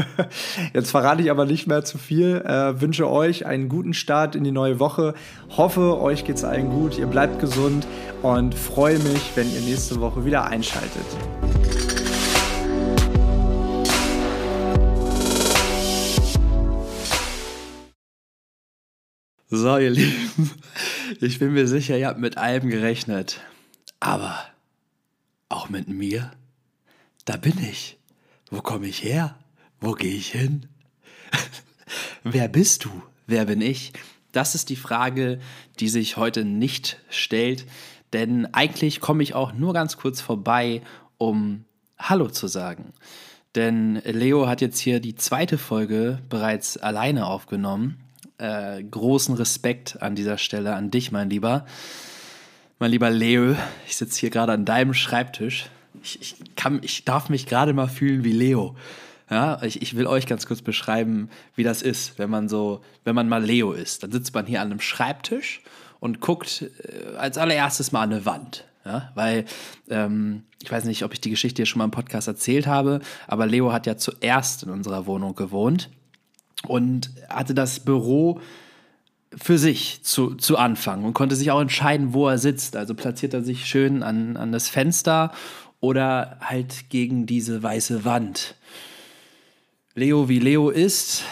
Jetzt 0.74 0.90
verrate 0.90 1.22
ich 1.22 1.30
aber 1.30 1.46
nicht 1.46 1.66
mehr 1.66 1.82
zu 1.82 1.96
viel. 1.96 2.42
Äh, 2.44 2.80
wünsche 2.80 3.10
euch 3.10 3.46
einen 3.46 3.70
guten 3.70 3.94
Start 3.94 4.36
in 4.36 4.44
die 4.44 4.52
neue 4.52 4.78
Woche. 4.78 5.14
Hoffe, 5.56 5.98
euch 5.98 6.26
geht 6.26 6.36
es 6.36 6.44
allen 6.44 6.68
gut. 6.68 6.98
Ihr 6.98 7.06
bleibt 7.06 7.40
gesund 7.40 7.86
und 8.22 8.54
freue 8.54 8.98
mich, 8.98 9.32
wenn 9.34 9.50
ihr 9.52 9.62
nächste 9.62 9.98
Woche 10.00 10.26
wieder 10.26 10.44
einschaltet. 10.44 11.06
So, 19.56 19.78
ihr 19.78 19.90
Lieben, 19.90 20.50
ich 21.20 21.38
bin 21.38 21.52
mir 21.52 21.68
sicher, 21.68 21.96
ihr 21.96 22.08
habt 22.08 22.18
mit 22.18 22.38
allem 22.38 22.68
gerechnet. 22.68 23.40
Aber 24.00 24.36
auch 25.48 25.68
mit 25.68 25.86
mir? 25.86 26.32
Da 27.24 27.36
bin 27.36 27.56
ich. 27.62 27.96
Wo 28.50 28.62
komme 28.62 28.88
ich 28.88 29.04
her? 29.04 29.38
Wo 29.78 29.92
gehe 29.92 30.12
ich 30.12 30.32
hin? 30.32 30.66
Wer 32.24 32.48
bist 32.48 32.84
du? 32.84 32.90
Wer 33.28 33.44
bin 33.44 33.60
ich? 33.60 33.92
Das 34.32 34.56
ist 34.56 34.70
die 34.70 34.76
Frage, 34.76 35.38
die 35.78 35.88
sich 35.88 36.16
heute 36.16 36.44
nicht 36.44 36.98
stellt, 37.08 37.64
denn 38.12 38.52
eigentlich 38.54 39.00
komme 39.00 39.22
ich 39.22 39.36
auch 39.36 39.52
nur 39.52 39.72
ganz 39.72 39.96
kurz 39.96 40.20
vorbei, 40.20 40.82
um 41.16 41.64
Hallo 41.96 42.28
zu 42.28 42.48
sagen. 42.48 42.92
Denn 43.54 44.02
Leo 44.04 44.48
hat 44.48 44.60
jetzt 44.60 44.80
hier 44.80 44.98
die 44.98 45.14
zweite 45.14 45.58
Folge 45.58 46.18
bereits 46.28 46.76
alleine 46.76 47.28
aufgenommen 47.28 48.03
äh, 48.44 48.82
großen 48.82 49.34
Respekt 49.34 50.02
an 50.02 50.14
dieser 50.14 50.38
Stelle 50.38 50.74
an 50.74 50.90
dich, 50.90 51.12
mein 51.12 51.30
Lieber. 51.30 51.64
Mein 52.78 52.90
lieber 52.90 53.10
Leo, 53.10 53.56
ich 53.86 53.96
sitze 53.96 54.20
hier 54.20 54.30
gerade 54.30 54.52
an 54.52 54.64
deinem 54.64 54.94
Schreibtisch. 54.94 55.66
Ich, 56.02 56.20
ich, 56.20 56.56
kann, 56.56 56.80
ich 56.82 57.04
darf 57.04 57.28
mich 57.28 57.46
gerade 57.46 57.72
mal 57.72 57.88
fühlen 57.88 58.24
wie 58.24 58.32
Leo. 58.32 58.76
Ja, 59.30 59.62
ich, 59.62 59.80
ich 59.80 59.96
will 59.96 60.06
euch 60.06 60.26
ganz 60.26 60.44
kurz 60.44 60.60
beschreiben, 60.60 61.30
wie 61.54 61.62
das 61.62 61.80
ist, 61.80 62.18
wenn 62.18 62.28
man 62.28 62.48
so, 62.48 62.82
wenn 63.04 63.14
man 63.14 63.28
mal 63.28 63.42
Leo 63.42 63.72
ist. 63.72 64.02
Dann 64.02 64.12
sitzt 64.12 64.34
man 64.34 64.44
hier 64.44 64.60
an 64.60 64.70
einem 64.70 64.80
Schreibtisch 64.80 65.62
und 66.00 66.20
guckt 66.20 66.62
äh, 66.62 67.16
als 67.16 67.38
allererstes 67.38 67.92
mal 67.92 68.02
an 68.02 68.12
eine 68.12 68.26
Wand. 68.26 68.64
Ja, 68.84 69.12
weil 69.14 69.46
ähm, 69.88 70.42
ich 70.62 70.70
weiß 70.70 70.84
nicht, 70.84 71.04
ob 71.04 71.14
ich 71.14 71.20
die 71.22 71.30
Geschichte 71.30 71.62
hier 71.62 71.66
schon 71.66 71.78
mal 71.78 71.86
im 71.86 71.90
Podcast 71.90 72.28
erzählt 72.28 72.66
habe, 72.66 73.00
aber 73.26 73.46
Leo 73.46 73.72
hat 73.72 73.86
ja 73.86 73.96
zuerst 73.96 74.64
in 74.64 74.68
unserer 74.68 75.06
Wohnung 75.06 75.34
gewohnt 75.34 75.88
und 76.66 77.10
hatte 77.28 77.54
das 77.54 77.80
Büro 77.80 78.40
für 79.36 79.58
sich 79.58 80.02
zu, 80.04 80.34
zu 80.34 80.56
Anfang 80.56 81.04
und 81.04 81.14
konnte 81.14 81.36
sich 81.36 81.50
auch 81.50 81.60
entscheiden, 81.60 82.14
wo 82.14 82.28
er 82.28 82.38
sitzt. 82.38 82.76
Also 82.76 82.94
platziert 82.94 83.34
er 83.34 83.42
sich 83.42 83.66
schön 83.66 84.02
an, 84.02 84.36
an 84.36 84.52
das 84.52 84.68
Fenster 84.68 85.32
oder 85.80 86.38
halt 86.40 86.88
gegen 86.88 87.26
diese 87.26 87.62
weiße 87.62 88.04
Wand. 88.04 88.54
Leo, 89.94 90.28
wie 90.28 90.38
Leo 90.38 90.70
ist, 90.70 91.24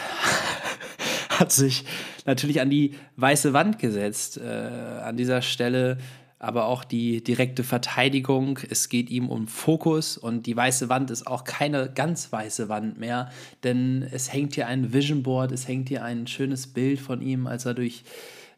hat 1.29 1.51
sich 1.51 1.85
natürlich 2.25 2.61
an 2.61 2.69
die 2.69 2.95
weiße 3.17 3.53
Wand 3.53 3.79
gesetzt. 3.79 4.37
Äh, 4.37 5.01
an 5.03 5.17
dieser 5.17 5.41
Stelle 5.41 5.97
aber 6.43 6.65
auch 6.65 6.83
die 6.83 7.23
direkte 7.23 7.63
Verteidigung. 7.63 8.59
Es 8.69 8.89
geht 8.89 9.09
ihm 9.09 9.29
um 9.29 9.47
Fokus 9.47 10.17
und 10.17 10.45
die 10.45 10.57
weiße 10.57 10.89
Wand 10.89 11.09
ist 11.09 11.25
auch 11.25 11.45
keine 11.45 11.89
ganz 11.89 12.33
weiße 12.33 12.67
Wand 12.67 12.99
mehr, 12.99 13.31
denn 13.63 14.05
es 14.11 14.33
hängt 14.33 14.55
hier 14.55 14.67
ein 14.67 14.91
Vision 14.91 15.23
Board, 15.23 15.53
es 15.53 15.69
hängt 15.69 15.87
hier 15.87 16.03
ein 16.03 16.27
schönes 16.27 16.67
Bild 16.67 16.99
von 16.99 17.21
ihm, 17.21 17.47
als 17.47 17.65
er 17.65 17.73
durch 17.73 18.03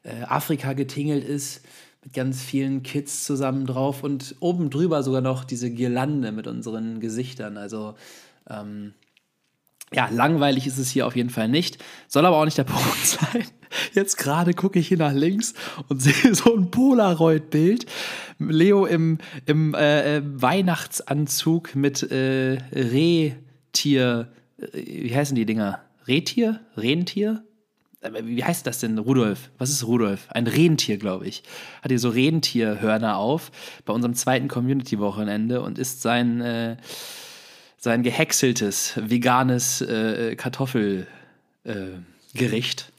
äh, 0.01 0.23
Afrika 0.23 0.73
getingelt 0.73 1.23
ist 1.23 1.63
mit 2.03 2.13
ganz 2.13 2.41
vielen 2.41 2.81
Kids 2.81 3.23
zusammen 3.23 3.67
drauf 3.67 4.03
und 4.03 4.35
oben 4.39 4.71
drüber 4.71 5.03
sogar 5.03 5.21
noch 5.21 5.43
diese 5.43 5.69
Girlande 5.69 6.31
mit 6.31 6.47
unseren 6.47 6.99
Gesichtern. 6.99 7.55
Also 7.57 7.93
ähm, 8.49 8.95
ja, 9.93 10.09
langweilig 10.09 10.65
ist 10.65 10.79
es 10.79 10.89
hier 10.89 11.05
auf 11.05 11.15
jeden 11.15 11.29
Fall 11.29 11.49
nicht. 11.49 11.77
Soll 12.07 12.25
aber 12.25 12.37
auch 12.37 12.45
nicht 12.45 12.57
der 12.57 12.63
Punkt 12.65 13.05
sein. 13.05 13.45
Jetzt 13.93 14.17
gerade 14.17 14.53
gucke 14.53 14.79
ich 14.79 14.87
hier 14.87 14.97
nach 14.97 15.13
links 15.13 15.53
und 15.87 16.01
sehe 16.01 16.35
so 16.35 16.55
ein 16.55 16.71
Polaroid-Bild. 16.71 17.85
Leo 18.39 18.85
im, 18.85 19.17
im 19.45 19.73
äh, 19.73 20.17
äh 20.17 20.21
Weihnachtsanzug 20.23 21.75
mit 21.75 22.03
äh, 22.11 22.57
Rehtier. 22.73 24.27
Äh, 24.59 25.03
wie 25.03 25.15
heißen 25.15 25.35
die 25.35 25.45
Dinger? 25.45 25.81
Rehtier? 26.07 26.61
Rentier? 26.75 27.43
Äh, 28.01 28.11
wie 28.23 28.43
heißt 28.43 28.67
das 28.67 28.79
denn, 28.79 28.97
Rudolf? 28.97 29.51
Was 29.57 29.69
ist 29.69 29.87
Rudolf? 29.87 30.27
Ein 30.31 30.47
Rentier, 30.47 30.97
glaube 30.97 31.27
ich. 31.27 31.43
Hat 31.81 31.91
hier 31.91 31.99
so 31.99 32.09
Rentierhörner 32.09 33.15
auf 33.17 33.51
bei 33.85 33.93
unserem 33.93 34.15
zweiten 34.15 34.49
Community-Wochenende 34.49 35.61
und 35.61 35.79
ist 35.79 36.01
sein, 36.01 36.41
äh, 36.41 36.75
sein 37.77 38.03
gehäckseltes, 38.03 38.93
veganes 38.97 39.85
Kartoffelgericht. 40.37 42.91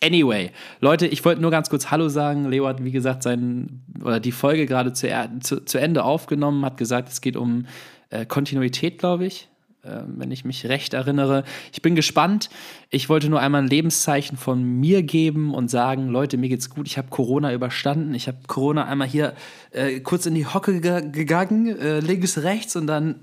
Äh, 0.00 0.06
Anyway, 0.06 0.50
Leute, 0.80 1.06
ich 1.06 1.24
wollte 1.24 1.40
nur 1.40 1.50
ganz 1.50 1.70
kurz 1.70 1.90
Hallo 1.90 2.08
sagen. 2.08 2.48
Leo 2.48 2.66
hat, 2.66 2.82
wie 2.82 2.90
gesagt, 2.90 3.22
sein, 3.22 3.82
oder 4.02 4.20
die 4.20 4.32
Folge 4.32 4.66
gerade 4.66 4.92
zu, 4.92 5.08
zu, 5.40 5.64
zu 5.64 5.78
Ende 5.78 6.04
aufgenommen, 6.04 6.64
hat 6.64 6.76
gesagt, 6.76 7.10
es 7.10 7.20
geht 7.20 7.36
um 7.36 7.66
äh, 8.08 8.24
Kontinuität, 8.26 8.98
glaube 8.98 9.26
ich, 9.26 9.48
äh, 9.82 10.00
wenn 10.06 10.30
ich 10.30 10.44
mich 10.44 10.66
recht 10.66 10.94
erinnere. 10.94 11.44
Ich 11.72 11.82
bin 11.82 11.94
gespannt. 11.94 12.50
Ich 12.88 13.08
wollte 13.08 13.28
nur 13.28 13.40
einmal 13.40 13.62
ein 13.62 13.68
Lebenszeichen 13.68 14.36
von 14.36 14.62
mir 14.62 15.02
geben 15.02 15.54
und 15.54 15.70
sagen, 15.70 16.08
Leute, 16.08 16.38
mir 16.38 16.48
geht's 16.48 16.70
gut. 16.70 16.86
Ich 16.86 16.98
habe 16.98 17.08
Corona 17.08 17.52
überstanden. 17.52 18.14
Ich 18.14 18.26
habe 18.26 18.38
Corona 18.46 18.86
einmal 18.86 19.08
hier 19.08 19.34
äh, 19.70 20.00
kurz 20.00 20.26
in 20.26 20.34
die 20.34 20.46
Hocke 20.46 20.80
gegangen, 20.80 21.78
äh, 21.78 22.00
links, 22.00 22.38
rechts 22.38 22.74
und 22.74 22.86
dann 22.86 23.20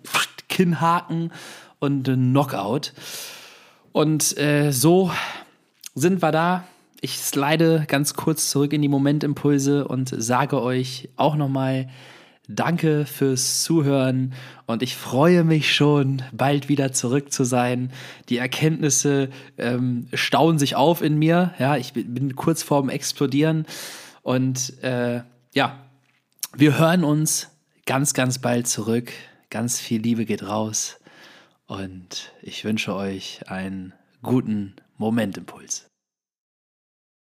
Kinnhaken 0.47 1.31
und 1.79 2.05
Knockout. 2.05 2.93
Und 3.91 4.37
äh, 4.37 4.71
so 4.71 5.11
sind 5.97 6.21
wir 6.21 6.31
da. 6.31 6.63
Ich 7.01 7.17
slide 7.19 7.85
ganz 7.87 8.13
kurz 8.13 8.49
zurück 8.49 8.73
in 8.73 8.81
die 8.81 8.87
Momentimpulse 8.87 9.87
und 9.87 10.13
sage 10.15 10.61
euch 10.61 11.09
auch 11.15 11.35
nochmal 11.35 11.89
Danke 12.49 13.05
fürs 13.05 13.63
Zuhören 13.63 14.33
und 14.67 14.81
ich 14.81 14.95
freue 14.95 15.43
mich 15.43 15.75
schon, 15.75 16.21
bald 16.31 16.69
wieder 16.69 16.93
zurück 16.93 17.33
zu 17.33 17.43
sein. 17.43 17.91
Die 18.29 18.37
Erkenntnisse 18.37 19.29
ähm, 19.57 20.07
stauen 20.13 20.57
sich 20.57 20.77
auf 20.77 21.01
in 21.01 21.19
mir. 21.19 21.53
Ja, 21.59 21.75
ich 21.75 21.91
bin 21.91 22.37
kurz 22.37 22.63
vorm 22.63 22.87
Explodieren 22.87 23.65
und 24.21 24.81
äh, 24.81 25.23
ja, 25.53 25.77
wir 26.55 26.79
hören 26.79 27.03
uns 27.03 27.49
ganz, 27.85 28.13
ganz 28.13 28.39
bald 28.39 28.67
zurück. 28.67 29.11
Ganz 29.49 29.81
viel 29.81 30.01
Liebe 30.01 30.23
geht 30.23 30.43
raus 30.43 30.99
und 31.65 32.31
ich 32.41 32.63
wünsche 32.63 32.95
euch 32.95 33.41
einen 33.47 33.91
guten 34.21 34.75
Momentimpuls. 34.97 35.86